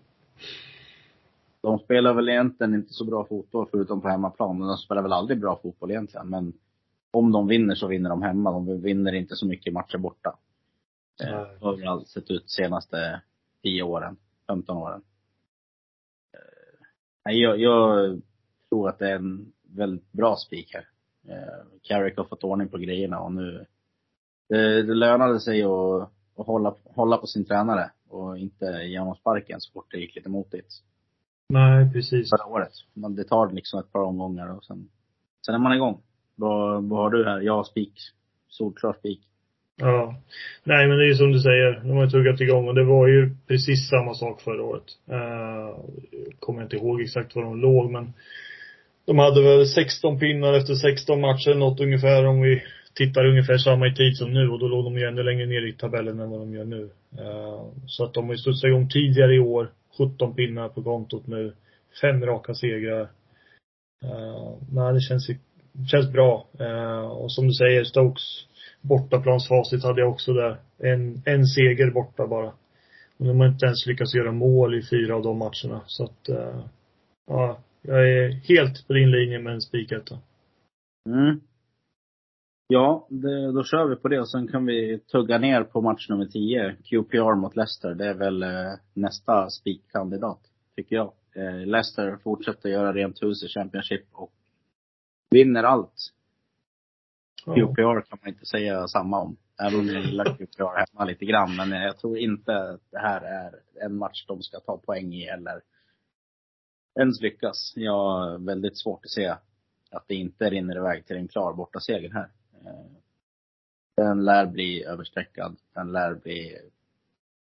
de 1.60 1.78
spelar 1.78 2.14
väl 2.14 2.28
egentligen 2.28 2.74
inte 2.74 2.92
så 2.92 3.04
bra 3.04 3.24
fotboll 3.24 3.68
förutom 3.70 4.00
på 4.00 4.08
hemmaplan. 4.08 4.58
Men 4.58 4.68
de 4.68 4.76
spelar 4.76 5.02
väl 5.02 5.12
aldrig 5.12 5.40
bra 5.40 5.60
fotboll 5.62 5.90
egentligen. 5.90 6.28
Men 6.28 6.52
om 7.10 7.32
de 7.32 7.46
vinner 7.46 7.74
så 7.74 7.86
vinner 7.86 8.10
de 8.10 8.22
hemma. 8.22 8.52
De 8.52 8.82
vinner 8.82 9.12
inte 9.12 9.36
så 9.36 9.46
mycket 9.46 9.72
matcher 9.72 9.98
borta. 9.98 10.38
Eh, 11.22 11.28
det 11.28 11.58
har 11.60 11.96
väl 11.96 12.06
sett 12.06 12.30
ut 12.30 12.50
senaste 12.50 13.22
10 13.62 13.82
åren, 13.82 14.16
15 14.46 14.76
åren. 14.76 15.02
Eh, 16.34 16.86
nej, 17.24 17.40
jag, 17.40 17.58
jag 17.58 18.20
tror 18.68 18.88
att 18.88 18.98
det 18.98 19.10
är 19.10 19.16
en 19.16 19.52
väldigt 19.62 20.12
bra 20.12 20.36
spik 20.36 20.74
här. 20.74 20.88
Eh, 21.28 21.64
Carrick 21.82 22.16
har 22.16 22.24
fått 22.24 22.44
ordning 22.44 22.68
på 22.68 22.78
grejerna 22.78 23.20
och 23.20 23.32
nu, 23.32 23.66
det, 24.48 24.82
det 24.82 24.94
lönade 24.94 25.40
sig 25.40 25.62
att, 25.62 26.12
att 26.36 26.46
hålla, 26.46 26.74
hålla 26.84 27.16
på 27.16 27.26
sin 27.26 27.44
tränare 27.44 27.90
och 28.08 28.38
inte 28.38 28.64
ge 28.64 28.98
honom 28.98 29.14
sparken 29.14 29.60
så 29.60 29.72
fort 29.72 29.86
det 29.90 29.98
gick 29.98 30.16
lite 30.16 30.28
motigt. 30.28 30.68
Nej, 31.48 31.92
precis. 31.92 32.30
Förra 32.30 32.46
året. 32.46 32.72
Men 32.94 33.14
det 33.14 33.24
tar 33.24 33.50
liksom 33.50 33.80
ett 33.80 33.92
par 33.92 34.00
omgångar 34.00 34.56
och 34.56 34.64
sen, 34.64 34.88
sen 35.46 35.54
är 35.54 35.58
man 35.58 35.72
igång. 35.72 36.00
Vad, 36.34 36.84
vad 36.84 36.98
har 36.98 37.10
du 37.10 37.24
här? 37.24 37.50
Har 37.50 37.64
spik. 37.64 37.92
Solklar 38.48 38.92
spik. 38.92 39.20
Ja. 39.76 40.14
Nej 40.64 40.88
men 40.88 40.98
det 40.98 41.04
är 41.04 41.08
ju 41.08 41.14
som 41.14 41.32
du 41.32 41.40
säger, 41.40 41.80
de 41.84 41.96
har 41.96 42.06
tuggat 42.06 42.40
igång 42.40 42.68
och 42.68 42.74
det 42.74 42.84
var 42.84 43.08
ju 43.08 43.36
precis 43.48 43.88
samma 43.88 44.14
sak 44.14 44.40
förra 44.40 44.62
året. 44.62 44.84
Uh, 45.10 45.84
kommer 46.38 46.62
inte 46.62 46.76
ihåg 46.76 47.00
exakt 47.00 47.36
var 47.36 47.42
de 47.42 47.60
låg 47.60 47.90
men 47.90 48.12
de 49.04 49.18
hade 49.18 49.42
väl 49.42 49.66
16 49.66 50.18
pinnar 50.18 50.52
efter 50.52 50.74
16 50.74 51.20
matcher, 51.20 51.54
något 51.54 51.80
ungefär 51.80 52.26
om 52.26 52.40
vi 52.40 52.62
tittar 52.94 53.26
ungefär 53.26 53.58
samma 53.58 53.86
i 53.86 53.94
tid 53.94 54.16
som 54.16 54.32
nu 54.32 54.48
och 54.48 54.58
då 54.58 54.68
låg 54.68 54.84
de 54.84 54.98
ju 54.98 55.08
ännu 55.08 55.22
längre 55.22 55.46
ner 55.46 55.66
i 55.66 55.72
tabellen 55.72 56.20
än 56.20 56.30
vad 56.30 56.40
de 56.40 56.54
gör 56.54 56.64
nu. 56.64 56.90
Eh, 57.18 57.64
så 57.86 58.04
att 58.04 58.14
de 58.14 58.24
har 58.24 58.32
ju 58.32 58.38
studsat 58.38 58.68
igång 58.68 58.88
tidigare 58.88 59.34
i 59.34 59.38
år, 59.38 59.70
17 59.98 60.34
pinnar 60.34 60.68
på 60.68 60.82
kontot 60.82 61.26
nu, 61.26 61.52
fem 62.00 62.26
raka 62.26 62.54
segrar. 62.54 63.00
Eh, 64.04 64.52
nej, 64.72 64.94
det 64.94 65.00
känns, 65.00 65.30
känns 65.90 66.12
bra. 66.12 66.46
Eh, 66.58 67.06
och 67.06 67.32
som 67.32 67.46
du 67.46 67.52
säger, 67.52 67.84
Stokes 67.84 68.46
bortaplansfacit 68.80 69.84
hade 69.84 70.00
jag 70.00 70.10
också 70.10 70.32
där. 70.32 70.56
En, 70.78 71.22
en 71.26 71.46
seger 71.46 71.90
borta 71.90 72.26
bara. 72.26 72.52
Och 73.16 73.26
de 73.26 73.40
har 73.40 73.48
inte 73.48 73.66
ens 73.66 73.86
lyckats 73.86 74.14
göra 74.14 74.32
mål 74.32 74.74
i 74.74 74.82
fyra 74.90 75.16
av 75.16 75.22
de 75.22 75.38
matcherna. 75.38 75.80
Så 75.86 76.04
att, 76.04 76.28
ja, 77.26 77.58
jag 77.82 78.08
är 78.08 78.30
helt 78.30 78.86
på 78.86 78.92
din 78.92 79.10
linje 79.10 79.38
med 79.38 79.52
en 79.52 79.60
spiketta. 79.60 80.18
Mm. 81.08 81.40
Ja, 82.72 83.06
det, 83.10 83.52
då 83.52 83.64
kör 83.64 83.88
vi 83.88 83.96
på 83.96 84.08
det 84.08 84.20
och 84.20 84.30
sen 84.30 84.48
kan 84.48 84.66
vi 84.66 84.98
tugga 84.98 85.38
ner 85.38 85.64
på 85.64 85.80
match 85.80 86.08
nummer 86.08 86.26
10. 86.26 86.76
QPR 86.84 87.34
mot 87.34 87.56
Leicester. 87.56 87.94
Det 87.94 88.06
är 88.06 88.14
väl 88.14 88.42
eh, 88.42 88.72
nästa 88.94 89.50
spikkandidat, 89.50 90.40
tycker 90.76 90.96
jag. 90.96 91.12
Eh, 91.34 91.66
Leicester 91.66 92.16
fortsätter 92.16 92.68
göra 92.68 92.92
rent 92.92 93.22
hus 93.22 93.42
i 93.44 93.48
Championship 93.48 94.06
och 94.12 94.32
vinner 95.30 95.62
allt. 95.62 95.94
Ja. 97.46 97.54
QPR 97.54 98.00
kan 98.00 98.18
man 98.22 98.28
inte 98.28 98.46
säga 98.46 98.88
samma 98.88 99.20
om. 99.20 99.36
Även 99.62 99.80
om 99.80 99.86
jag 99.86 100.04
gillar 100.04 100.24
QPR 100.24 100.78
hemma 100.78 101.04
lite 101.04 101.24
grann. 101.24 101.56
Men 101.56 101.70
jag 101.70 101.98
tror 101.98 102.18
inte 102.18 102.56
att 102.56 102.80
det 102.90 102.98
här 102.98 103.20
är 103.20 103.60
en 103.84 103.96
match 103.96 104.24
de 104.26 104.42
ska 104.42 104.60
ta 104.60 104.76
poäng 104.76 105.14
i 105.14 105.24
eller 105.26 105.60
ens 106.98 107.20
lyckas. 107.20 107.72
Jag 107.76 107.92
har 107.92 108.38
väldigt 108.38 108.78
svårt 108.78 109.04
att 109.04 109.10
se 109.10 109.26
att 109.90 110.04
det 110.08 110.14
inte 110.14 110.50
rinner 110.50 110.76
iväg 110.76 111.06
till 111.06 111.16
en 111.16 111.28
klar 111.28 111.52
bortaseger 111.52 112.10
här. 112.10 112.28
Eh, 112.66 112.72
den 113.96 114.24
lär 114.24 114.46
bli 114.46 114.84
överstreckad. 114.84 115.56
Den 115.74 115.92
lär 115.92 116.14
bli, 116.14 116.58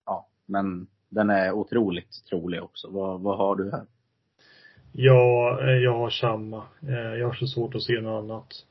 ja, 0.05 0.27
men 0.45 0.87
den 1.09 1.29
är 1.29 1.51
otroligt 1.51 2.25
trolig 2.29 2.63
också. 2.63 2.89
Vad, 2.89 3.21
vad 3.21 3.37
har 3.37 3.55
du 3.55 3.71
här? 3.71 3.85
Ja, 4.91 5.59
eh, 5.61 5.77
jag 5.77 5.97
har 5.97 6.09
samma. 6.09 6.63
Eh, 6.87 7.15
jag 7.19 7.27
har 7.27 7.33
så 7.33 7.47
svårt 7.47 7.75
att 7.75 7.83
se 7.83 8.01
något 8.01 8.23
annat. 8.23 8.65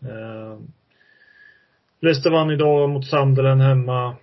Leicester 2.00 2.30
vann 2.30 2.50
idag 2.50 2.90
mot 2.90 3.06
Sunderland 3.06 3.62
hemma. 3.62 4.16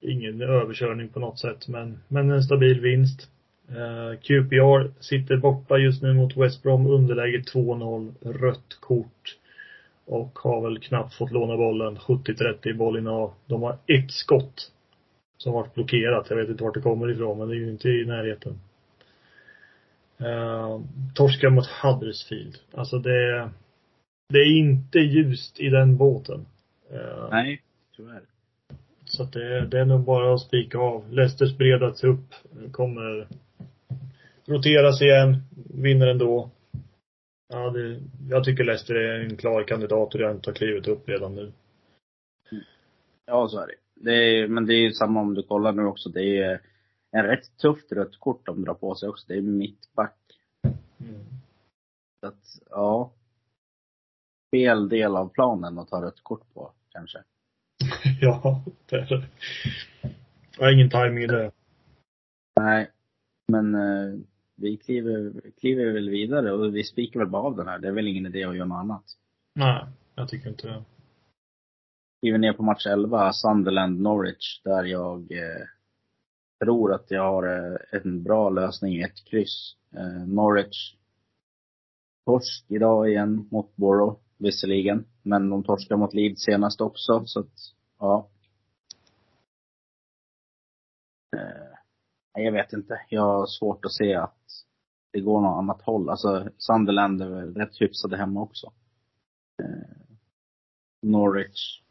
Ingen 0.00 0.40
överkörning 0.42 1.08
på 1.08 1.20
något 1.20 1.38
sätt, 1.38 1.68
men, 1.68 1.98
men 2.08 2.30
en 2.30 2.42
stabil 2.42 2.80
vinst. 2.80 3.30
QPR 4.22 5.02
sitter 5.02 5.36
borta 5.36 5.78
just 5.78 6.02
nu 6.02 6.14
mot 6.14 6.36
West 6.36 6.62
Brom, 6.62 6.86
underläge 6.86 7.38
2-0, 7.38 8.14
rött 8.20 8.76
kort. 8.80 9.37
Och 10.08 10.38
har 10.38 10.60
väl 10.60 10.78
knappt 10.78 11.14
fått 11.14 11.32
låna 11.32 11.56
bollen, 11.56 11.96
70-30 11.96 12.68
i 12.68 12.74
bollinnehav. 12.74 13.32
De 13.46 13.62
har 13.62 13.78
ett 13.86 14.10
skott 14.10 14.72
som 15.38 15.52
varit 15.52 15.74
blockerat. 15.74 16.26
Jag 16.30 16.36
vet 16.36 16.48
inte 16.48 16.64
vart 16.64 16.74
det 16.74 16.80
kommer 16.80 17.10
ifrån, 17.10 17.38
men 17.38 17.48
det 17.48 17.54
är 17.54 17.58
ju 17.58 17.70
inte 17.70 17.88
i 17.88 18.04
närheten. 18.04 18.60
Uh, 20.20 20.80
torska 21.14 21.50
mot 21.50 21.66
Huddersfield. 21.66 22.58
Alltså 22.74 22.98
det, 22.98 23.50
det 24.28 24.38
är 24.38 24.58
inte 24.58 24.98
ljust 24.98 25.60
i 25.60 25.68
den 25.68 25.96
båten. 25.96 26.46
Eh, 26.90 27.28
Nej, 27.30 27.62
tyvärr. 27.96 28.22
så 29.04 29.22
att 29.22 29.32
det, 29.32 29.66
det 29.66 29.80
är 29.80 29.84
nog 29.84 30.00
bara 30.00 30.34
att 30.34 30.40
spika 30.40 30.78
av. 30.78 31.12
Leicesters 31.12 31.56
breda 31.56 31.90
trupp 31.90 32.34
kommer 32.72 33.28
roteras 34.46 35.02
igen, 35.02 35.42
vinner 35.74 36.06
ändå. 36.06 36.50
Ja, 37.48 37.70
det, 37.70 38.00
jag 38.28 38.44
tycker 38.44 38.64
Leicester 38.64 38.94
är 38.94 39.20
en 39.20 39.36
klar 39.36 39.62
kandidat 39.62 40.14
och 40.14 40.20
redan 40.20 40.40
har 40.46 40.52
klivit 40.52 40.88
upp 40.88 41.08
redan 41.08 41.34
nu. 41.34 41.52
Ja, 43.26 43.48
så 43.48 43.60
är 43.60 43.66
det. 43.66 43.74
det 43.94 44.12
är, 44.12 44.48
men 44.48 44.66
det 44.66 44.74
är 44.74 44.80
ju 44.80 44.92
samma 44.92 45.20
om 45.20 45.34
du 45.34 45.42
kollar 45.42 45.72
nu 45.72 45.84
också. 45.84 46.08
Det 46.08 46.38
är 46.38 46.60
en 47.10 47.24
rätt 47.24 47.56
tufft 47.56 47.92
rött 47.92 48.20
kort 48.20 48.46
de 48.46 48.64
drar 48.64 48.74
på 48.74 48.94
sig 48.94 49.08
också. 49.08 49.24
Det 49.28 49.34
är 49.34 49.42
mittback. 49.42 50.18
Mm. 51.00 51.24
Så 52.20 52.26
att, 52.26 52.44
ja. 52.70 53.12
Fel 54.56 54.88
del 54.88 55.16
av 55.16 55.28
planen 55.28 55.78
att 55.78 55.88
ta 55.88 56.02
rött 56.02 56.20
kort 56.22 56.54
på, 56.54 56.72
kanske. 56.88 57.18
ja, 58.20 58.64
det 58.86 58.96
är 58.96 59.06
det. 59.06 59.28
Jag 60.58 60.64
har 60.64 60.72
ingen 60.72 60.90
timing 60.90 61.24
i 61.24 61.26
det. 61.26 61.50
Nej. 62.60 62.90
Men 63.52 63.74
eh, 63.74 64.20
vi 64.60 64.76
kliver, 64.76 65.32
kliver 65.60 65.92
väl 65.92 66.10
vidare 66.10 66.52
och 66.52 66.76
vi 66.76 66.84
spikar 66.84 67.20
väl 67.20 67.28
bara 67.28 67.42
av 67.42 67.56
den 67.56 67.68
här. 67.68 67.78
Det 67.78 67.88
är 67.88 67.92
väl 67.92 68.08
ingen 68.08 68.26
idé 68.26 68.44
att 68.44 68.56
göra 68.56 68.66
något 68.66 68.78
annat. 68.78 69.04
Nej, 69.54 69.86
jag 70.14 70.28
tycker 70.28 70.48
inte 70.48 70.68
det. 70.68 70.84
Kliver 72.20 72.38
ner 72.38 72.52
på 72.52 72.62
match 72.62 72.86
11, 72.86 73.32
Sunderland 73.32 74.00
Norwich, 74.00 74.60
där 74.64 74.84
jag 74.84 75.32
eh, 75.32 75.66
tror 76.64 76.94
att 76.94 77.10
jag 77.10 77.22
har 77.22 77.72
eh, 77.72 77.76
en 77.90 78.22
bra 78.22 78.50
lösning 78.50 78.94
i 78.94 79.02
ett 79.02 79.24
kryss. 79.24 79.76
Eh, 79.96 80.26
Norwich 80.26 80.94
torsk 82.28 82.64
idag 82.68 83.08
igen 83.08 83.48
mot 83.50 83.76
Borough, 83.76 84.20
visserligen. 84.38 85.04
Men 85.22 85.50
de 85.50 85.64
torskar 85.64 85.96
mot 85.96 86.14
Leeds 86.14 86.42
senast 86.42 86.80
också, 86.80 87.22
så 87.26 87.40
att, 87.40 87.54
ja. 87.98 88.28
Eh, 91.36 92.42
jag 92.44 92.52
vet 92.52 92.72
inte. 92.72 93.00
Jag 93.08 93.22
har 93.22 93.46
svårt 93.46 93.84
att 93.84 93.92
se 93.92 94.14
att 94.14 94.37
det 95.12 95.20
går 95.20 95.40
något 95.40 95.58
annat 95.58 95.82
håll. 95.82 96.08
Alltså, 96.08 96.48
Sunderland 96.58 97.22
är 97.22 97.28
väl 97.28 97.54
rätt 97.54 97.80
hyfsade 97.80 98.16
hemma 98.16 98.42
också. 98.42 98.72
Eh, 99.62 100.06
Norwich. 101.02 101.82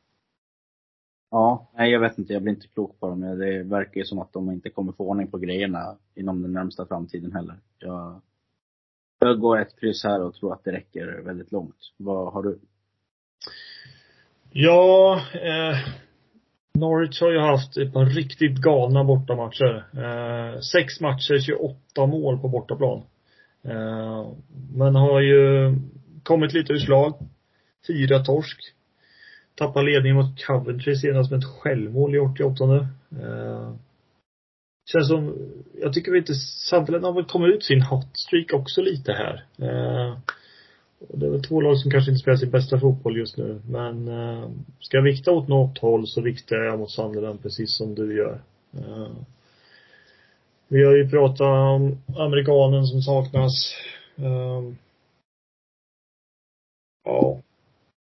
Ja, 1.31 1.71
nej 1.75 1.91
jag 1.91 1.99
vet 1.99 2.17
inte. 2.17 2.33
Jag 2.33 2.41
blir 2.43 2.53
inte 2.53 2.67
klok 2.67 2.99
på 2.99 3.09
dem. 3.09 3.21
Det 3.21 3.63
verkar 3.63 3.99
ju 3.99 4.05
som 4.05 4.19
att 4.19 4.33
de 4.33 4.51
inte 4.51 4.69
kommer 4.69 4.91
få 4.91 5.09
ordning 5.09 5.31
på 5.31 5.37
grejerna 5.37 5.97
inom 6.15 6.41
den 6.41 6.53
närmsta 6.53 6.85
framtiden 6.85 7.31
heller. 7.31 7.55
Jag, 7.79 8.21
jag 9.19 9.39
går 9.39 9.59
ett 9.59 9.79
kryss 9.79 10.03
här 10.03 10.21
och 10.21 10.33
tror 10.33 10.53
att 10.53 10.63
det 10.63 10.71
räcker 10.71 11.21
väldigt 11.21 11.51
långt. 11.51 11.93
Vad 11.97 12.33
har 12.33 12.43
du? 12.43 12.59
Ja, 14.51 15.21
eh, 15.33 15.77
Norwich 16.79 17.21
har 17.21 17.31
ju 17.31 17.39
haft 17.39 17.77
ett 17.77 17.93
par 17.93 18.05
riktigt 18.05 18.57
galna 18.57 19.03
bortamatcher. 19.03 19.85
Eh, 19.93 20.59
sex 20.59 20.99
matcher, 20.99 21.39
28 21.39 22.05
mål 22.05 22.39
på 22.39 22.47
bortaplan. 22.47 23.03
Eh, 23.63 24.27
men 24.73 24.95
har 24.95 25.21
ju 25.21 25.73
kommit 26.23 26.53
lite 26.53 26.73
ur 26.73 26.77
slag. 26.77 27.13
Fyra 27.87 28.19
torsk. 28.19 28.59
Tappar 29.55 29.83
ledningen 29.83 30.17
mot 30.17 30.45
Coventry 30.45 30.95
senast 30.95 31.31
med 31.31 31.37
ett 31.37 31.59
självmål 31.61 32.15
i 32.15 32.19
88 32.19 32.63
eh, 33.11 33.73
Känns 34.91 35.07
som, 35.07 35.35
jag 35.81 35.93
tycker 35.93 36.11
vi 36.11 36.17
inte, 36.17 36.35
Sunderland 36.35 37.05
har 37.05 37.13
väl 37.13 37.25
kommit 37.25 37.55
ut 37.55 37.63
sin 37.63 37.81
hotstreak 37.81 38.53
också 38.53 38.81
lite 38.81 39.11
här. 39.11 39.45
Eh, 39.61 40.17
det 40.99 41.25
är 41.25 41.29
väl 41.29 41.43
två 41.43 41.61
lag 41.61 41.77
som 41.77 41.91
kanske 41.91 42.11
inte 42.11 42.21
spelar 42.21 42.37
sin 42.37 42.51
bästa 42.51 42.79
fotboll 42.79 43.17
just 43.17 43.37
nu. 43.37 43.61
Men 43.69 44.07
eh, 44.07 44.49
ska 44.79 44.97
jag 44.97 45.03
vikta 45.03 45.31
åt 45.31 45.47
något 45.47 45.77
håll 45.77 46.07
så 46.07 46.21
viktar 46.21 46.55
jag 46.55 46.79
mot 46.79 46.91
Sunderland 46.91 47.41
precis 47.41 47.77
som 47.77 47.95
du 47.95 48.17
gör. 48.17 48.41
Eh, 48.73 49.11
vi 50.67 50.83
har 50.83 50.95
ju 50.95 51.09
pratat 51.09 51.41
om 51.41 51.97
amerikanen 52.17 52.85
som 52.85 53.01
saknas. 53.01 53.73
Eh, 54.15 54.63
ja. 57.03 57.41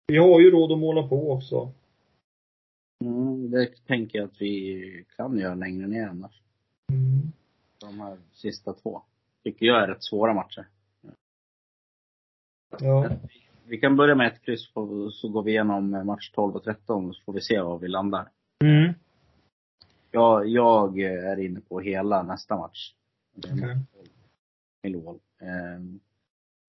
Vi 0.08 0.18
har 0.18 0.40
ju 0.40 0.52
råd 0.52 0.72
att 0.72 0.80
måla 0.80 1.08
på 1.08 1.32
också. 1.32 1.72
Mm, 3.06 3.52
det 3.52 3.86
tänker 3.88 4.20
jag 4.20 4.26
att 4.26 4.42
vi 4.42 5.06
kan 5.18 5.40
göra 5.40 5.56
längre 5.56 5.88
ner 5.88 6.08
annars. 6.08 6.42
Mm. 6.92 7.32
De 7.80 8.00
här 8.00 8.18
sista 8.34 8.74
två. 8.74 9.02
Tycker 9.44 9.66
jag 9.66 9.84
är 9.84 9.88
rätt 9.88 10.04
svåra 10.04 10.34
matcher. 10.34 10.66
Ja. 12.80 13.10
Vi 13.66 13.78
kan 13.78 13.96
börja 13.96 14.16
med 14.16 14.28
ett 14.28 14.42
kryss 14.42 14.74
på- 14.74 15.12
så 15.12 15.30
går 15.30 15.44
vi 15.44 15.52
igenom 15.52 16.06
match 16.06 16.32
12 16.32 16.56
och 16.56 16.64
13 16.64 17.14
så 17.14 17.22
får 17.24 17.34
vi 17.34 17.42
se 17.42 17.62
var 17.62 17.78
vi 17.80 17.88
landar. 17.88 18.30
Mm. 18.64 18.94
Jag, 20.12 20.48
jag 20.48 21.00
är 21.00 21.40
inne 21.40 21.60
på 21.62 21.80
hela 21.80 22.24
nästa 22.24 22.58
match. 22.58 22.94
Okej. 23.38 23.78
Millwall. 24.84 25.20
Eh, 25.42 25.82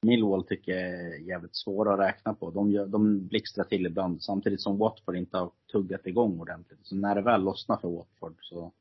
Millwall 0.03 0.45
tycker 0.45 0.73
jag 0.73 0.91
är 0.91 1.19
jävligt 1.19 1.57
svåra 1.57 1.95
att 1.95 2.01
räkna 2.01 2.35
på. 2.35 2.51
De, 2.51 2.71
gör, 2.71 2.87
de 2.87 3.27
blixtrar 3.27 3.65
till 3.65 3.87
ibland 3.87 4.23
samtidigt 4.23 4.61
som 4.61 4.79
Watford 4.79 5.17
inte 5.17 5.39
har 5.39 5.51
tuggat 5.73 6.07
igång 6.07 6.41
ordentligt. 6.41 6.79
Så 6.83 6.97
när 6.97 7.15
det 7.15 7.23
väl 7.23 7.43
lossnar 7.43 7.77
för 7.77 7.89
Watford 7.89 8.37
så 8.41 8.73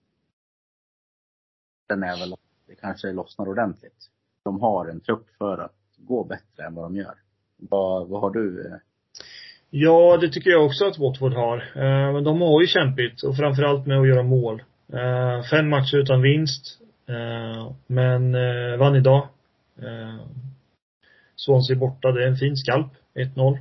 Sen 1.91 2.03
är 2.03 2.19
väl 2.19 2.35
det 2.67 2.75
kanske 2.75 3.11
lossnar 3.11 3.47
ordentligt. 3.49 4.09
De 4.43 4.61
har 4.61 4.85
en 4.85 4.99
trupp 4.99 5.29
för 5.37 5.57
att 5.57 5.75
gå 6.07 6.23
bättre 6.23 6.65
än 6.67 6.75
vad 6.75 6.85
de 6.85 6.95
gör. 6.95 7.13
Vad, 7.57 8.07
vad 8.07 8.21
har 8.21 8.31
du 8.31 8.67
eh? 8.67 8.77
Ja, 9.69 10.17
det 10.21 10.29
tycker 10.29 10.49
jag 10.49 10.65
också 10.65 10.85
att 10.85 10.99
Watford 10.99 11.33
har. 11.33 11.57
Eh, 11.57 12.13
men 12.13 12.23
de 12.23 12.41
har 12.41 12.61
ju 12.61 12.67
kämpigt 12.67 13.23
och 13.23 13.37
framförallt 13.37 13.85
med 13.85 13.99
att 13.99 14.07
göra 14.07 14.23
mål. 14.23 14.63
Eh, 14.93 15.43
fem 15.49 15.69
matcher 15.69 15.97
utan 15.97 16.21
vinst. 16.21 16.79
Men 17.87 18.31
vann 18.79 18.95
idag. 18.95 19.27
Swansea 21.35 21.77
borta, 21.77 22.11
det 22.11 22.23
är 22.23 22.27
en 22.27 22.37
fin 22.37 22.57
skalp. 22.57 22.87
1-0. 23.15 23.57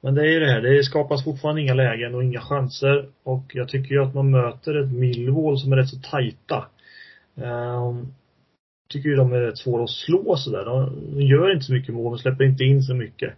Men 0.00 0.14
det 0.14 0.22
är 0.22 0.26
ju 0.26 0.40
det 0.40 0.52
här, 0.52 0.60
det 0.60 0.84
skapas 0.84 1.24
fortfarande 1.24 1.60
inga 1.60 1.74
lägen 1.74 2.14
och 2.14 2.24
inga 2.24 2.40
chanser. 2.40 3.08
Och 3.22 3.44
jag 3.54 3.68
tycker 3.68 3.94
ju 3.94 4.02
att 4.02 4.14
man 4.14 4.30
möter 4.30 4.84
ett 4.84 4.92
Millwall 4.92 5.58
som 5.58 5.72
är 5.72 5.76
rätt 5.76 5.88
så 5.88 5.96
tajta 6.10 6.66
tycker 8.92 9.08
ju 9.08 9.16
de 9.16 9.32
är 9.32 9.40
rätt 9.40 9.58
svåra 9.58 9.84
att 9.84 9.90
slå 9.90 10.36
sådär. 10.36 10.64
De 10.64 11.22
gör 11.22 11.52
inte 11.52 11.64
så 11.64 11.72
mycket 11.72 11.94
mål, 11.94 12.12
de 12.12 12.18
släpper 12.18 12.44
inte 12.44 12.64
in 12.64 12.82
så 12.82 12.94
mycket. 12.94 13.34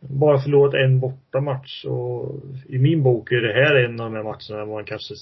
Bara 0.00 0.38
förlorat 0.38 0.74
en 0.74 1.00
bortamatch 1.00 1.84
och 1.84 2.42
i 2.68 2.78
min 2.78 3.02
bok 3.02 3.32
är 3.32 3.40
det 3.40 3.52
här 3.52 3.74
en 3.74 4.00
av 4.00 4.10
de 4.10 4.16
här 4.16 4.22
matcherna 4.22 4.72
man 4.72 4.84
kanske 4.84 5.14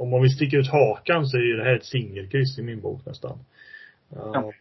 om 0.00 0.10
man 0.10 0.22
vill 0.22 0.36
sticka 0.36 0.56
ut 0.56 0.70
hakan 0.70 1.26
så 1.26 1.36
är 1.36 1.42
ju 1.42 1.56
det 1.56 1.64
här 1.64 1.76
ett 1.76 1.84
singelkryss 1.84 2.58
i 2.58 2.62
min 2.62 2.80
bok 2.80 3.06
nästan. 3.06 3.38
Ja. 4.08 4.52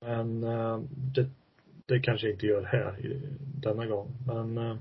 Men 0.00 0.44
eh, 0.44 0.80
det, 1.14 1.30
det 1.86 2.00
kanske 2.00 2.30
inte 2.30 2.46
gör 2.46 2.62
här 2.62 2.96
denna 3.62 3.86
gång. 3.86 4.08
Men 4.26 4.58
eh, 4.58 4.76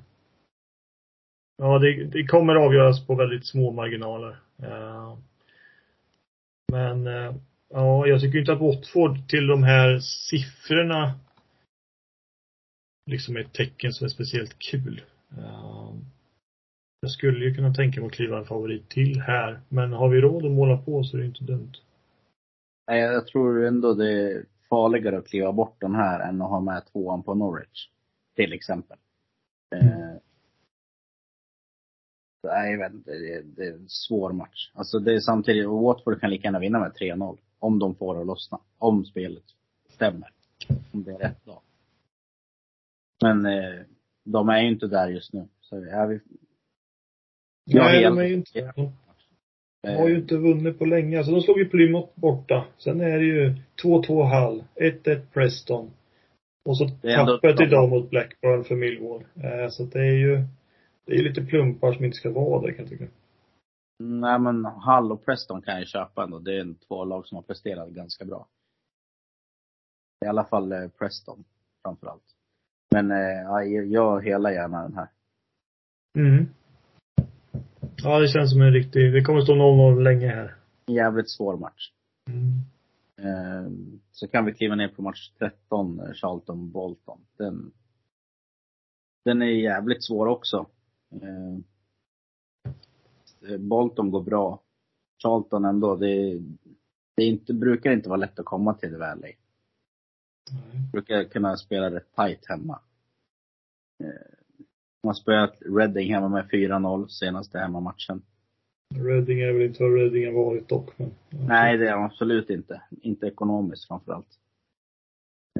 ja, 1.58 1.80
det, 1.80 2.04
det 2.04 2.24
kommer 2.24 2.56
avgöras 2.56 3.08
på 3.08 3.16
väldigt 3.16 3.48
små 3.48 3.72
marginaler. 3.72 4.40
Eh, 4.64 5.18
men 6.72 7.08
ja, 7.72 8.08
jag 8.08 8.22
tycker 8.22 8.40
inte 8.40 8.54
att 8.54 8.62
Watford 8.62 9.28
till 9.28 9.48
de 9.48 9.64
här 9.64 10.00
siffrorna 10.00 11.20
liksom 13.06 13.36
är 13.36 13.40
ett 13.40 13.54
tecken 13.54 13.94
som 13.94 14.06
är 14.06 14.10
speciellt 14.10 14.60
kul. 14.60 15.02
Ehm, 15.32 16.06
jag 17.02 17.12
skulle 17.12 17.46
ju 17.46 17.56
kunna 17.56 17.74
tänka 17.74 18.00
mig 18.00 18.08
att 18.08 18.14
kliva 18.14 18.38
en 18.38 18.46
favorit 18.46 18.90
till 18.90 19.22
här. 19.22 19.62
Men 19.70 19.94
har 19.94 20.10
vi 20.10 20.22
råd 20.22 20.46
att 20.46 20.52
måla 20.52 20.78
på 20.78 21.04
så 21.04 21.18
är 21.18 21.22
det 21.22 21.28
inte 21.28 21.44
dumt. 21.44 21.74
Nej, 22.88 23.00
jag 23.02 23.28
tror 23.28 23.66
ändå 23.66 23.94
det 23.94 24.12
är 24.12 24.46
farligare 24.70 25.18
att 25.18 25.28
kliva 25.28 25.52
bort 25.52 25.82
den 25.82 25.96
här 25.96 26.20
än 26.30 26.42
att 26.42 26.50
ha 26.50 26.60
med 26.60 26.86
tvåan 26.92 27.24
på 27.24 27.34
Norwich. 27.36 27.90
Till 28.36 28.54
exempel. 28.54 28.98
Mm. 29.76 29.88
Eh, 29.88 30.18
nej, 32.44 32.72
jag 32.72 32.80
vet 32.80 32.94
inte. 32.94 33.12
Det, 33.12 33.42
det, 33.42 33.68
är 33.68 33.74
en 33.74 33.90
svår 33.90 34.32
match. 34.32 34.72
Alltså 34.74 35.00
det 35.00 35.14
är 35.14 35.20
samtidigt, 35.20 35.68
Watford 35.68 36.22
kan 36.22 36.30
lika 36.30 36.48
gärna 36.48 36.60
vinna 36.60 36.80
med 36.80 36.92
3-0. 36.92 37.38
Om 37.62 37.80
de 37.80 37.96
får 37.96 38.16
det 38.16 38.22
att 38.22 38.28
lossna. 38.28 38.60
Om 38.78 39.06
spelet 39.06 39.44
stämmer. 39.90 40.30
Om 40.92 41.04
det 41.04 41.12
är 41.12 41.18
rätt 41.18 41.46
dag. 41.46 41.62
Men 43.22 43.46
eh, 43.46 43.82
de 44.24 44.50
är 44.50 44.62
ju 44.62 44.68
inte 44.68 44.88
där 44.88 45.08
just 45.08 45.34
nu. 45.34 45.48
Så 45.62 45.86
ja, 45.92 46.06
vi, 46.06 46.20
Nej, 47.66 48.04
de 48.04 48.18
är 48.18 48.24
ju 48.24 48.34
inte 48.34 48.74
De 49.84 49.96
har 49.96 50.10
ju 50.10 50.16
inte 50.16 50.38
vunnit 50.38 50.80
på 50.80 50.86
länge. 50.86 51.18
Alltså 51.18 51.32
de 51.32 51.42
slog 51.42 51.60
ju 51.60 51.70
Plymouth 51.70 52.10
borta. 52.16 52.66
Sen 52.78 53.02
är 53.02 53.20
det 53.20 53.26
ju 53.26 53.56
2-2 53.84 54.24
Hall, 54.24 54.64
1-1 54.76 55.22
Preston. 55.34 55.92
Och 56.66 56.78
så 56.78 56.88
tappet 56.88 57.62
idag 57.62 57.90
mot 57.90 58.10
Blackburn 58.10 58.64
för 58.64 58.76
Millwall. 58.76 59.24
Eh, 59.36 59.70
så 59.70 59.84
det 59.84 60.00
är 60.00 60.14
ju, 60.14 60.44
det 61.06 61.14
är 61.14 61.24
lite 61.24 61.42
plumpar 61.42 61.94
som 61.94 62.06
inte 62.06 62.18
ska 62.18 62.32
vara 62.32 62.62
där 62.62 62.72
kan 62.72 62.86
jag 62.86 62.90
tycka. 62.90 63.06
Nej 64.02 64.40
men 64.40 64.66
Hall 64.66 65.12
och 65.12 65.26
Preston 65.26 65.62
kan 65.62 65.78
jag 65.78 65.88
köpa 65.88 66.24
ändå. 66.24 66.40
Det 66.40 66.58
är 66.58 66.76
två 66.88 67.06
lag 67.06 67.28
som 67.28 67.36
har 67.36 67.44
presterat 67.44 67.90
ganska 67.90 68.26
bra. 68.26 68.48
I 70.26 70.28
alla 70.28 70.44
fall 70.44 70.72
eh, 70.72 70.88
Preston 70.88 71.44
framförallt. 71.84 72.36
Men 72.92 73.12
eh, 73.12 73.84
jag 73.92 74.24
helar 74.24 74.52
gärna 74.52 74.82
den 74.82 74.96
här. 74.96 75.10
Mm. 76.18 76.46
Ja, 78.04 78.20
det 78.20 78.28
känns 78.28 78.52
som 78.52 78.62
en 78.62 78.74
riktig, 78.74 79.14
det 79.14 79.22
kommer 79.22 79.42
stå 79.42 79.54
0-0 79.54 80.04
länge 80.04 80.28
här. 80.28 80.56
Jävligt 80.88 81.30
svår 81.30 81.58
match. 81.58 81.92
Mm. 82.30 82.62
Eh, 83.18 83.72
så 84.12 84.28
kan 84.28 84.46
vi 84.46 84.54
kliva 84.54 84.76
ner 84.76 84.88
på 84.88 85.02
match 85.02 85.32
13, 85.40 86.00
eh, 86.00 86.14
Charlton-Bolton. 86.14 87.20
Den, 87.38 87.72
den 89.26 89.42
är 89.42 89.46
jävligt 89.46 90.04
svår 90.04 90.28
också. 90.28 90.66
Eh, 91.12 91.58
Bolton 93.60 94.12
går 94.12 94.22
bra. 94.22 94.62
Charlton 95.24 95.66
ändå, 95.66 95.96
det, 95.96 96.42
det 97.16 97.24
inte, 97.24 97.54
brukar 97.54 97.92
inte 97.92 98.10
vara 98.10 98.20
lätt 98.20 98.40
att 98.40 98.46
komma 98.46 98.74
till 98.74 98.92
det 98.92 98.98
Valley. 98.98 99.34
Mm. 100.52 100.92
Brukar 100.92 101.24
kunna 101.24 101.58
spela 101.58 101.92
rätt 101.92 102.16
tight 102.16 102.46
hemma. 102.46 102.80
Eh, 104.04 104.08
de 105.02 105.08
har 105.08 105.14
spöat 105.14 105.58
Reading 105.62 106.14
hemma 106.14 106.30
med 106.30 106.50
4-0 106.50 107.08
senaste 107.08 107.60
hemmamatchen. 107.60 108.22
Reading 108.96 109.40
är 109.40 109.54
väl 109.54 109.62
inte 109.62 109.84
vad 109.84 109.94
Reading 109.94 110.26
har 110.26 110.46
varit 110.46 110.70
dock, 110.70 111.00
men. 111.00 111.12
Nej, 111.30 111.78
det 111.78 111.90
är 111.90 111.94
de 111.94 112.04
absolut 112.04 112.50
inte. 112.50 112.82
Inte 113.02 113.28
ekonomiskt 113.28 113.88
framförallt. 113.88 114.40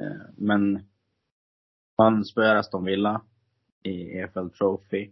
Eh, 0.00 0.26
men 0.36 0.80
han 1.96 2.24
spöar 2.24 2.56
Aston 2.56 2.84
Villa 2.84 3.20
i 3.82 4.18
EFL 4.18 4.48
Trophy. 4.48 5.10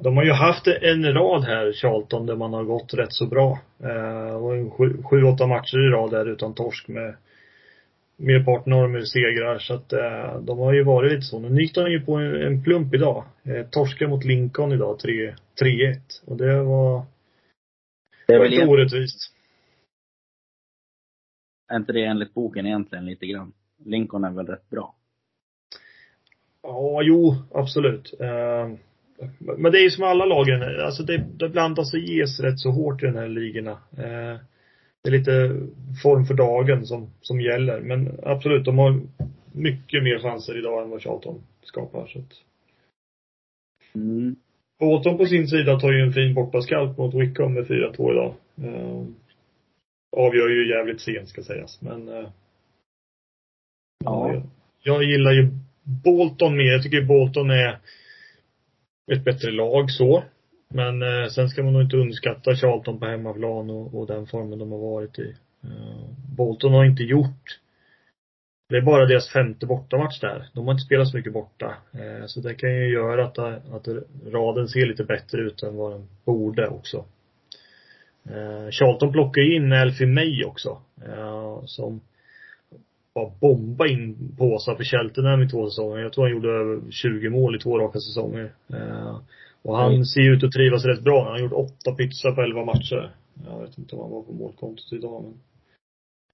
De 0.00 0.16
har 0.16 0.24
ju 0.24 0.32
haft 0.32 0.66
en 0.66 1.12
rad 1.14 1.44
här, 1.44 1.72
Charlton, 1.72 2.26
där 2.26 2.36
man 2.36 2.52
har 2.52 2.64
gått 2.64 2.94
rätt 2.94 3.12
så 3.12 3.26
bra. 3.26 3.58
Eh, 3.82 4.34
och 4.34 4.76
sju, 4.76 5.02
sju, 5.02 5.22
åtta 5.22 5.46
matcher 5.46 5.88
i 5.88 5.90
rad 5.90 6.10
där 6.10 6.26
utan 6.28 6.54
torsk 6.54 6.88
med 6.88 7.16
merparten 8.16 8.72
av 8.72 8.82
dem 8.82 8.94
är 8.94 9.00
segrar. 9.00 9.58
Så 9.58 9.74
att 9.74 9.92
eh, 9.92 10.40
de 10.40 10.58
har 10.58 10.72
ju 10.72 10.84
varit 10.84 11.12
lite 11.12 11.22
så. 11.22 11.38
Nu 11.38 11.62
gick 11.62 11.74
de 11.74 11.90
ju 11.90 12.00
på 12.00 12.14
en, 12.14 12.42
en 12.42 12.62
plump 12.62 12.94
idag. 12.94 13.24
Eh, 13.44 13.66
torska 13.66 14.08
mot 14.08 14.24
Lincoln 14.24 14.72
idag, 14.72 14.98
3-1. 14.98 15.30
Och 16.26 16.36
det 16.36 16.62
var, 16.62 17.04
det 18.26 18.38
väl 18.38 18.50
lite 18.50 18.66
orättvist. 18.66 19.32
Är 21.68 21.76
inte 21.76 21.92
det 21.92 22.04
enligt 22.04 22.34
boken 22.34 22.66
egentligen 22.66 23.06
lite 23.06 23.26
grann? 23.26 23.52
Lincoln 23.84 24.24
är 24.24 24.30
väl 24.30 24.46
rätt 24.46 24.70
bra? 24.70 24.94
Ja, 26.62 27.02
jo, 27.02 27.34
absolut. 27.54 28.14
Men 29.38 29.72
det 29.72 29.78
är 29.78 29.82
ju 29.82 29.90
som 29.90 30.04
alla 30.04 30.24
lagen, 30.24 30.62
alltså 30.80 31.02
det, 31.02 31.24
det 31.36 31.48
blandas 31.48 31.94
och 31.94 32.00
ges 32.00 32.40
rätt 32.40 32.58
så 32.58 32.70
hårt 32.70 33.02
i 33.02 33.06
den 33.06 33.16
här 33.16 33.28
ligorna. 33.28 33.78
Eh, 33.98 34.40
det 35.02 35.10
är 35.10 35.18
lite 35.18 35.56
form 36.02 36.26
för 36.26 36.34
dagen 36.34 36.86
som, 36.86 37.10
som 37.20 37.40
gäller. 37.40 37.80
Men 37.80 38.18
absolut, 38.22 38.64
de 38.64 38.78
har 38.78 39.00
mycket 39.52 40.02
mer 40.02 40.18
chanser 40.18 40.58
idag 40.58 40.82
än 40.82 40.90
vad 40.90 41.02
Charlton 41.02 41.42
skapar. 41.62 42.06
Så 42.06 42.18
att. 42.18 42.32
Mm. 43.94 44.36
Bolton 44.78 45.18
på 45.18 45.26
sin 45.26 45.48
sida 45.48 45.80
tar 45.80 45.92
ju 45.92 46.00
en 46.00 46.12
fin 46.12 46.34
bortaskalp 46.34 46.98
mot 46.98 47.14
Wickham 47.14 47.54
med 47.54 47.66
4-2 47.66 48.12
idag. 48.12 48.34
Eh, 48.62 49.04
avgör 50.16 50.48
ju 50.48 50.68
jävligt 50.68 51.00
sent 51.00 51.28
ska 51.28 51.42
sägas, 51.42 51.80
men 51.82 52.08
eh, 52.08 52.28
ja. 54.04 54.32
jag, 54.32 54.42
jag 54.82 55.04
gillar 55.04 55.32
ju 55.32 55.48
Bolton 56.04 56.56
mer. 56.56 56.72
Jag 56.72 56.82
tycker 56.82 57.02
Bolton 57.02 57.50
är 57.50 57.78
ett 59.12 59.24
bättre 59.24 59.50
lag 59.50 59.90
så. 59.90 60.24
Men 60.68 61.02
eh, 61.02 61.28
sen 61.28 61.48
ska 61.48 61.62
man 61.62 61.72
nog 61.72 61.82
inte 61.82 61.96
underskatta 61.96 62.56
Charlton 62.56 62.98
på 62.98 63.06
hemmaplan 63.06 63.70
och, 63.70 63.94
och 63.94 64.06
den 64.06 64.26
formen 64.26 64.58
de 64.58 64.72
har 64.72 64.78
varit 64.78 65.18
i. 65.18 65.34
Eh, 65.64 66.08
Bolton 66.36 66.72
har 66.72 66.84
inte 66.84 67.02
gjort 67.02 67.58
det 68.68 68.76
är 68.76 68.82
bara 68.82 69.06
deras 69.06 69.32
femte 69.32 69.66
bortamatch 69.66 70.20
där. 70.20 70.48
De 70.52 70.64
har 70.66 70.72
inte 70.72 70.84
spelat 70.84 71.08
så 71.08 71.16
mycket 71.16 71.32
borta. 71.32 71.76
Eh, 71.92 72.26
så 72.26 72.40
det 72.40 72.54
kan 72.54 72.70
ju 72.70 72.92
göra 72.92 73.24
att, 73.24 73.38
att 73.38 73.88
raden 74.26 74.68
ser 74.68 74.86
lite 74.86 75.04
bättre 75.04 75.40
ut 75.40 75.62
än 75.62 75.76
vad 75.76 75.92
den 75.92 76.08
borde 76.24 76.68
också. 76.68 77.04
Eh, 78.24 78.70
Charlton 78.70 79.12
plockar 79.12 79.42
ju 79.42 79.56
in 79.56 79.72
Elfie 79.72 80.06
May 80.06 80.44
också. 80.44 80.80
Eh, 81.06 81.64
som 81.64 82.00
bara 83.16 83.32
bomba 83.40 83.86
in 83.86 84.36
påsar 84.38 84.74
för 84.74 84.84
Cheltenham 84.84 85.42
i 85.42 85.48
två 85.48 85.70
säsonger. 85.70 85.98
Jag 85.98 86.12
tror 86.12 86.24
han 86.24 86.32
gjorde 86.32 86.48
över 86.48 86.90
20 86.90 87.30
mål 87.30 87.56
i 87.56 87.58
två 87.58 87.78
raka 87.78 88.00
säsonger. 88.00 88.54
Eh, 88.68 89.20
och 89.62 89.76
han 89.76 89.92
mm. 89.92 90.04
ser 90.04 90.20
ju 90.20 90.32
ut 90.34 90.44
att 90.44 90.52
trivas 90.52 90.84
rätt 90.84 91.04
bra. 91.04 91.24
Han 91.24 91.32
har 91.32 91.38
gjort 91.38 91.52
åtta 91.52 91.94
pizzor 91.96 92.32
på 92.32 92.42
elva 92.42 92.64
matcher. 92.64 93.16
Jag 93.44 93.60
vet 93.60 93.78
inte 93.78 93.96
om 93.96 94.02
han 94.02 94.10
var 94.10 94.22
på 94.22 94.32
målkontot 94.32 94.92
idag 94.92 95.22
men. 95.22 95.40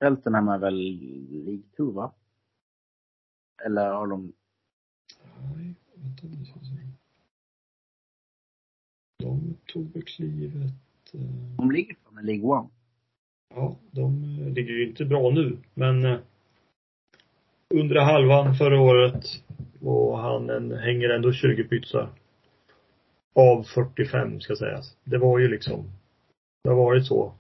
Cheltenham 0.01 0.49
är 0.49 0.59
väl 0.59 0.75
League 1.45 1.63
2 1.77 1.91
va? 1.91 2.13
Eller 3.67 3.91
har 3.91 4.07
de? 4.07 4.33
Nej, 5.55 5.75
vänta 5.95 6.27
nu 6.27 6.45
ska 6.45 6.61
se. 6.61 6.77
De 9.19 9.57
tog 9.67 9.93
väl 9.93 10.03
klivet. 10.03 11.15
Eh... 11.15 11.57
De 11.57 11.71
ligger 11.71 11.95
fan 12.05 12.19
i 12.19 12.27
League 12.27 12.65
1. 12.65 12.71
Ja, 13.55 13.77
de 13.91 14.39
eh, 14.39 14.53
ligger 14.53 14.73
ju 14.73 14.89
inte 14.89 15.05
bra 15.05 15.31
nu, 15.31 15.59
men 15.75 16.19
under 17.73 18.01
halvan 18.01 18.55
förra 18.55 18.81
året 18.81 19.25
och 19.81 20.19
han 20.19 20.51
en, 20.51 20.73
hänger 20.79 21.09
ändå 21.11 21.33
20 21.33 21.65
pytsar 21.65 22.09
av 23.35 23.63
45 23.63 24.41
ska 24.41 24.57
sägas. 24.57 24.97
Det 25.05 25.19
var 25.19 25.39
ju 25.39 25.49
liksom, 25.49 25.85
det 26.65 26.71
har 26.71 26.77
varit 26.77 27.07
så. 27.07 27.33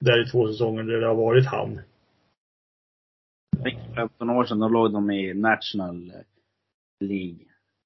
Där 0.00 0.26
i 0.26 0.30
två 0.30 0.48
säsonger 0.48 0.82
där 0.82 1.00
det 1.00 1.06
har 1.06 1.14
varit 1.14 1.46
han. 1.46 1.80
För 3.62 3.94
15 3.94 4.30
år 4.30 4.44
sedan, 4.44 4.58
då 4.58 4.68
låg 4.68 4.92
de 4.92 5.10
i 5.10 5.34
National 5.34 6.12
League. 7.00 7.38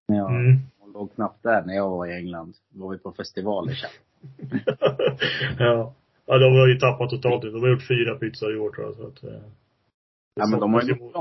När 0.08 0.16
jag 0.18 0.30
Mm. 0.30 0.58
låg 0.94 1.14
knappt 1.14 1.42
där 1.42 1.64
när 1.64 1.74
jag 1.74 1.90
var 1.90 2.06
i 2.06 2.14
England. 2.16 2.54
Då 2.68 2.84
var 2.84 2.92
vi 2.92 2.98
på 2.98 3.12
festivaler 3.12 3.76
ja. 5.58 5.94
Ja, 6.26 6.38
de 6.38 6.52
har 6.54 6.66
ju 6.68 6.78
tappat 6.78 7.10
totalt. 7.10 7.42
De 7.42 7.60
har 7.60 7.68
gjort 7.68 7.88
fyra 7.88 8.14
pizzor 8.14 8.54
i 8.54 8.58
år 8.58 8.70
tror 8.70 8.86
jag. 8.86 8.94
Så 8.96 9.06
att, 9.06 9.24
eh, 9.24 9.40
Ja 10.34 10.46
men 10.46 10.60
de 10.60 10.74
har 10.74 10.82
ju 10.82 10.86
saknas 10.88 11.00
blivit 11.00 11.14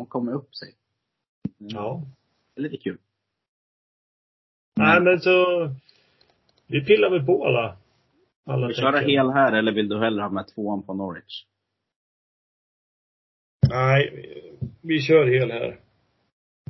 har 0.00 0.06
kommit 0.06 0.34
upp 0.34 0.54
sig. 0.56 0.74
Ja. 1.58 2.02
Det 2.54 2.60
är 2.60 2.62
lite 2.62 2.76
kul. 2.82 2.98
Nej 4.76 5.00
men 5.00 5.20
så, 5.20 5.30
vi 6.66 6.84
pillar 6.84 7.10
väl 7.10 7.26
på 7.26 7.46
alla, 7.46 7.76
alla 8.46 8.66
Vill 8.66 8.76
du 8.76 8.82
köra 8.82 8.98
hel 9.00 9.30
här 9.30 9.52
eller 9.52 9.72
vill 9.72 9.88
du 9.88 9.98
hellre 9.98 10.22
ha 10.22 10.30
med 10.30 10.48
tvåan 10.48 10.82
på 10.82 10.94
Norwich? 10.94 11.44
Nej, 13.70 14.28
vi- 14.82 15.00
kör 15.00 15.26
hel 15.26 15.50
här. 15.50 15.80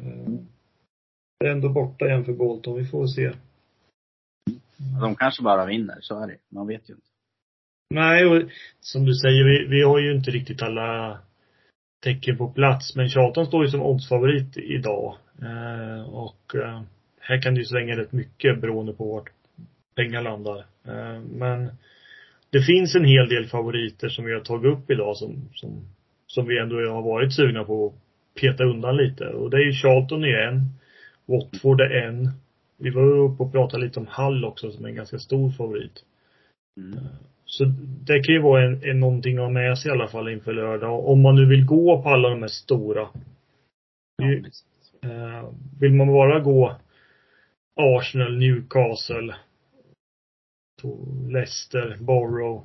Eh, 0.00 0.32
Det 1.38 1.46
är 1.48 1.52
ändå 1.52 1.68
borta 1.68 2.06
igen 2.06 2.24
för 2.24 2.32
Bolton. 2.32 2.76
Vi 2.76 2.86
får 2.86 3.06
se. 3.06 3.32
De 5.00 5.16
kanske 5.16 5.42
bara 5.42 5.66
vinner, 5.66 5.98
så 6.00 6.20
är 6.22 6.26
det. 6.26 6.38
Man 6.48 6.66
vet 6.66 6.90
ju 6.90 6.94
inte. 6.94 7.06
Nej, 7.90 8.26
och 8.26 8.50
som 8.80 9.04
du 9.04 9.14
säger, 9.14 9.44
vi, 9.44 9.76
vi 9.76 9.82
har 9.82 9.98
ju 9.98 10.16
inte 10.16 10.30
riktigt 10.30 10.62
alla 10.62 11.18
tecken 12.02 12.38
på 12.38 12.48
plats. 12.48 12.96
Men 12.96 13.08
Charlton 13.08 13.46
står 13.46 13.64
ju 13.64 13.70
som 13.70 13.82
oddsfavorit 13.82 14.56
idag. 14.56 15.16
Eh, 15.42 16.14
och 16.14 16.54
eh, 16.54 16.82
här 17.20 17.42
kan 17.42 17.54
det 17.54 17.60
ju 17.60 17.66
svänga 17.66 17.96
rätt 17.96 18.12
mycket 18.12 18.60
beroende 18.60 18.92
på 18.92 19.04
vart 19.04 19.30
pengar 19.94 20.22
landar. 20.22 20.58
Eh, 20.84 21.20
men 21.20 21.70
det 22.50 22.62
finns 22.62 22.94
en 22.94 23.04
hel 23.04 23.28
del 23.28 23.46
favoriter 23.46 24.08
som 24.08 24.24
vi 24.24 24.32
har 24.32 24.40
tagit 24.40 24.72
upp 24.72 24.90
idag 24.90 25.16
som, 25.16 25.48
som, 25.54 25.86
som 26.26 26.48
vi 26.48 26.58
ändå 26.58 26.76
har 26.76 27.02
varit 27.02 27.34
sugna 27.34 27.64
på 27.64 27.86
att 27.86 28.40
peta 28.40 28.64
undan 28.64 28.96
lite. 28.96 29.24
Och 29.24 29.50
det 29.50 29.56
är 29.56 29.64
ju 29.64 29.72
Charlton 29.72 30.24
är 30.24 30.48
en. 30.48 30.68
Watford 31.26 31.80
är 31.80 32.08
en. 32.08 32.30
Vi 32.76 32.90
var 32.90 33.02
uppe 33.02 33.42
och 33.42 33.52
pratade 33.52 33.84
lite 33.84 34.00
om 34.00 34.06
Hull 34.16 34.44
också 34.44 34.70
som 34.70 34.84
är 34.84 34.88
en 34.88 34.94
ganska 34.94 35.18
stor 35.18 35.50
favorit. 35.50 36.04
Mm. 36.76 36.98
Så 37.52 37.64
det 38.06 38.22
kan 38.22 38.34
ju 38.34 38.40
vara 38.40 38.62
en, 38.64 38.82
en 38.82 39.00
någonting 39.00 39.36
att 39.36 39.42
ha 39.42 39.50
med 39.50 39.78
sig 39.78 39.88
i 39.88 39.92
alla 39.92 40.08
fall 40.08 40.28
inför 40.28 40.52
lördag. 40.52 41.08
Om 41.08 41.22
man 41.22 41.34
nu 41.34 41.46
vill 41.46 41.66
gå 41.66 42.02
på 42.02 42.08
alla 42.08 42.28
de 42.28 42.42
här 42.42 42.48
stora. 42.48 43.08
Ja, 44.16 44.24
Ju-. 44.26 44.44
Eh, 45.02 45.50
vill 45.80 45.92
man 45.92 46.06
bara 46.06 46.40
gå 46.40 46.76
Arsenal, 47.74 48.38
Newcastle, 48.38 49.34
Leicester, 51.28 51.96
Borough. 52.00 52.64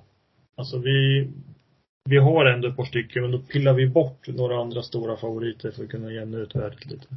Alltså 0.55 0.79
vi, 0.79 1.29
vi 2.09 2.17
har 2.17 2.45
ändå 2.45 2.67
ett 2.67 2.75
par 2.75 2.85
stycken 2.85 3.21
men 3.21 3.31
då 3.31 3.39
pillar 3.39 3.73
vi 3.73 3.88
bort 3.88 4.27
några 4.27 4.61
andra 4.61 4.81
stora 4.81 5.17
favoriter 5.17 5.71
för 5.71 5.83
att 5.83 5.89
kunna 5.89 6.11
jämna 6.11 6.38
ut 6.38 6.55
värdet 6.55 6.85
lite. 6.85 7.07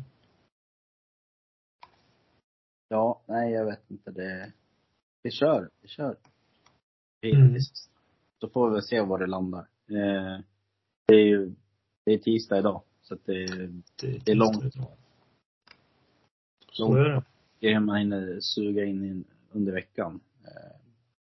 Ja, 2.89 3.21
nej 3.27 3.53
jag 3.53 3.65
vet 3.65 3.91
inte. 3.91 4.11
Det... 4.11 4.53
Vi 5.23 5.31
kör, 5.31 5.69
vi 5.83 5.89
kör. 5.89 6.17
Mm. 7.23 7.61
Så 8.41 8.49
får 8.49 8.69
vi 8.69 8.75
väl 8.75 8.83
se 8.83 9.01
var 9.01 9.19
det 9.19 9.27
landar. 9.27 9.67
Eh, 9.89 10.41
det 11.07 11.15
är 11.15 11.27
ju, 11.27 11.55
det 12.05 12.13
är 12.13 12.19
tisdag 12.19 12.59
idag. 12.59 12.83
Så 13.03 13.15
att 13.15 13.27
det, 13.27 13.47
Det, 14.01 14.25
Det 14.25 14.31
är 14.33 14.35
långt. 14.35 14.75
Så 16.73 16.95
är 16.95 17.05
det. 17.09 17.23
det 17.59 17.73
är 17.73 17.81
man 17.81 17.97
hinner 17.97 18.41
suga 18.41 18.85
in 18.85 19.25
under 19.53 19.73
veckan. 19.73 20.21
Eh, 20.45 20.77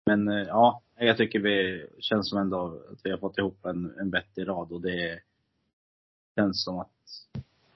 Men 0.07 0.29
eh, 0.29 0.35
ja, 0.47 0.83
jag 0.99 1.17
tycker 1.17 1.39
vi 1.39 1.87
känns 1.99 2.29
som 2.29 2.39
ändå 2.39 2.81
att 2.93 3.01
vi 3.07 3.11
har 3.11 3.19
fått 3.19 3.39
ihop 3.39 3.65
en, 3.65 3.95
en 3.99 4.11
vettig 4.11 4.49
rad 4.49 4.73
och 4.73 4.81
det 4.81 5.21
känns 6.37 6.65
som 6.65 6.79
att 6.79 6.91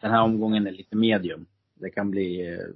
den 0.00 0.10
här 0.10 0.22
omgången 0.22 0.66
är 0.66 0.70
lite 0.70 0.96
medium. 0.96 1.46
Det 1.74 1.90
kan 1.90 2.10
bli 2.10 2.54
eh, 2.54 2.66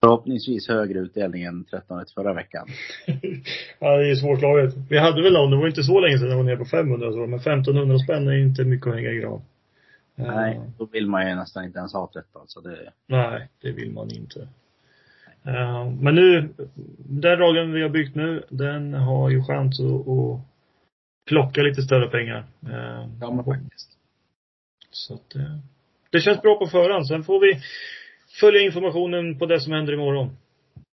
förhoppningsvis 0.00 0.68
högre 0.68 0.98
utdelning 0.98 1.42
än 1.42 1.64
13 1.64 2.04
förra 2.14 2.34
veckan. 2.34 2.66
ja, 3.78 3.96
det 3.96 4.10
är 4.10 4.14
svårslaget. 4.14 4.74
Vi 4.90 4.98
hade 4.98 5.22
väl 5.22 5.32
någon, 5.32 5.50
det 5.50 5.56
var 5.56 5.66
inte 5.66 5.82
så 5.82 6.00
länge 6.00 6.18
sedan 6.18 6.30
jag 6.30 6.36
var 6.36 6.44
nere 6.44 6.56
på 6.56 6.64
500 6.64 7.12
så, 7.12 7.18
men 7.18 7.38
1500 7.38 7.98
spänn 7.98 8.28
är 8.28 8.32
inte 8.32 8.64
mycket 8.64 8.86
att 8.86 8.94
hänga 8.94 9.10
i 9.10 9.16
gran. 9.16 9.42
Eh, 10.16 10.34
Nej, 10.34 10.60
då 10.78 10.84
vill 10.84 11.06
man 11.06 11.28
ju 11.28 11.34
nästan 11.34 11.64
inte 11.64 11.78
ens 11.78 11.92
ha 11.92 12.10
13. 12.12 12.42
Så 12.46 12.60
det, 12.60 12.92
Nej, 13.06 13.48
det 13.62 13.72
vill 13.72 13.92
man 13.92 14.10
inte. 14.10 14.48
Eh, 15.44 15.90
men 15.90 16.14
nu, 16.14 16.48
den 16.98 17.38
raden 17.38 17.72
vi 17.72 17.82
har 17.82 17.88
byggt 17.88 18.14
nu, 18.14 18.44
den 18.48 18.94
har 18.94 19.30
ju 19.30 19.42
chans 19.42 19.80
att, 19.80 20.08
att 20.08 20.40
plocka 21.26 21.62
lite 21.62 21.82
större 21.82 22.08
pengar. 22.08 22.44
Eh, 22.62 23.08
ja 23.20 23.30
men 23.30 23.44
faktiskt. 23.44 23.90
Så 24.90 25.14
att, 25.14 25.36
eh, 25.36 25.56
det 26.10 26.20
känns 26.20 26.42
bra 26.42 26.58
på 26.58 26.66
förhand. 26.66 27.06
Sen 27.06 27.24
får 27.24 27.40
vi 27.40 27.60
följa 28.40 28.60
informationen 28.60 29.38
på 29.38 29.46
det 29.46 29.60
som 29.60 29.72
händer 29.72 29.92
imorgon. 29.92 30.28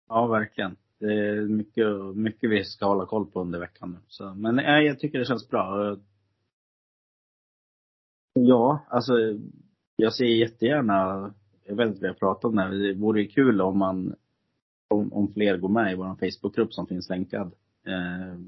Ja, 0.08 0.26
verkligen. 0.26 0.76
Det 0.98 1.06
är 1.06 1.40
mycket, 1.40 1.86
mycket 2.14 2.50
vi 2.50 2.64
ska 2.64 2.86
hålla 2.86 3.06
koll 3.06 3.26
på 3.26 3.40
under 3.40 3.58
veckan 3.58 3.90
nu. 3.90 3.98
Så, 4.08 4.34
men 4.34 4.54
nej, 4.54 4.86
jag 4.86 4.98
tycker 4.98 5.18
det 5.18 5.24
känns 5.24 5.48
bra. 5.48 5.96
Ja, 8.32 8.86
alltså 8.88 9.12
jag 9.96 10.14
ser 10.14 10.24
jättegärna, 10.24 11.30
jag 11.64 11.76
vet 11.76 11.88
inte 11.88 12.00
vad 12.00 12.08
jag 12.08 12.18
pratar 12.18 12.48
om 12.48 12.56
det 12.56 12.88
det 12.88 12.94
vore 12.94 13.24
kul 13.24 13.60
om 13.60 13.78
man, 13.78 14.14
om, 14.88 15.12
om 15.12 15.32
fler 15.32 15.56
går 15.56 15.68
med 15.68 15.92
i 15.92 15.96
vår 15.96 16.14
Facebookgrupp 16.14 16.74
som 16.74 16.86
finns 16.86 17.08
länkad. 17.08 17.52
Eh, 17.86 18.40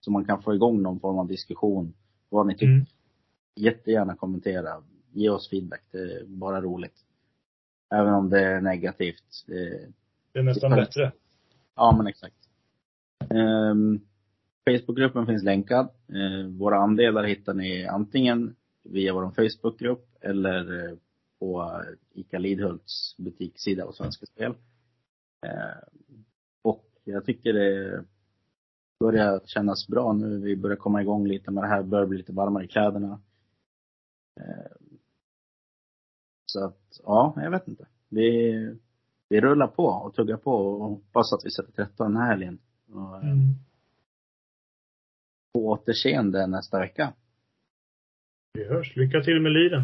så 0.00 0.10
man 0.10 0.24
kan 0.24 0.42
få 0.42 0.54
igång 0.54 0.82
någon 0.82 1.00
form 1.00 1.18
av 1.18 1.26
diskussion, 1.26 1.94
vad 2.28 2.46
ni 2.46 2.54
tycker. 2.54 2.66
Mm. 2.66 2.86
Jättegärna 3.56 4.16
kommentera, 4.16 4.82
ge 5.12 5.30
oss 5.30 5.50
feedback, 5.50 5.82
det 5.90 5.98
är 5.98 6.24
bara 6.26 6.60
roligt. 6.60 7.01
Även 7.92 8.14
om 8.14 8.30
det 8.30 8.40
är 8.40 8.60
negativt. 8.60 9.44
Det, 9.46 9.88
Det 10.32 10.38
är 10.38 10.42
nästan 10.42 10.70
Det 10.70 10.76
bättre. 10.76 11.12
Ja, 11.74 11.94
men 11.96 12.06
exakt. 12.06 12.36
Um, 13.30 14.00
Facebookgruppen 14.64 15.26
finns 15.26 15.42
länkad. 15.42 15.88
Eh, 16.08 16.46
våra 16.48 16.76
andelar 16.76 17.24
hittar 17.24 17.54
ni 17.54 17.86
antingen 17.86 18.56
via 18.82 19.14
vår 19.14 19.30
Facebookgrupp 19.30 20.08
eller 20.20 20.88
eh, 20.88 20.96
på 21.38 21.82
ICA 22.14 22.38
Lidhults 22.38 23.16
butikssida 23.18 23.86
på 23.86 23.92
Svenska 23.92 24.26
Spel. 24.26 24.54
Eh, 25.46 25.88
och 26.62 26.84
jag 27.04 27.24
tycker 27.24 27.52
det 27.52 28.04
börjar 29.00 29.40
kännas 29.44 29.88
bra 29.88 30.12
nu. 30.12 30.38
Vi 30.38 30.56
börjar 30.56 30.76
komma 30.76 31.02
igång 31.02 31.26
lite 31.26 31.50
med 31.50 31.64
det 31.64 31.68
här, 31.68 31.82
börjar 31.82 32.06
bli 32.06 32.18
lite 32.18 32.32
varmare 32.32 32.64
i 32.64 32.68
kläderna. 32.68 33.20
Eh, 34.40 34.81
så 36.52 36.64
att, 36.64 37.00
ja, 37.04 37.34
jag 37.36 37.50
vet 37.50 37.68
inte. 37.68 37.86
Vi, 38.08 38.52
vi 39.28 39.40
rullar 39.40 39.66
på 39.66 39.84
och 39.86 40.14
tuggar 40.14 40.36
på 40.36 40.52
och 40.52 40.88
hoppas 40.88 41.32
att 41.32 41.44
vi 41.44 41.50
sätter 41.50 41.72
13 41.72 42.12
den 42.12 42.22
här 42.22 42.28
helgen. 42.30 42.58
Och, 42.92 43.16
eh, 43.16 43.30
Mm. 43.30 43.54
På 45.54 45.66
återseende 45.66 46.46
nästa 46.46 46.78
vecka. 46.78 47.12
Vi 48.52 48.68
hörs. 48.68 48.96
Lycka 48.96 49.20
till 49.20 49.40
med 49.40 49.52
liren. 49.52 49.82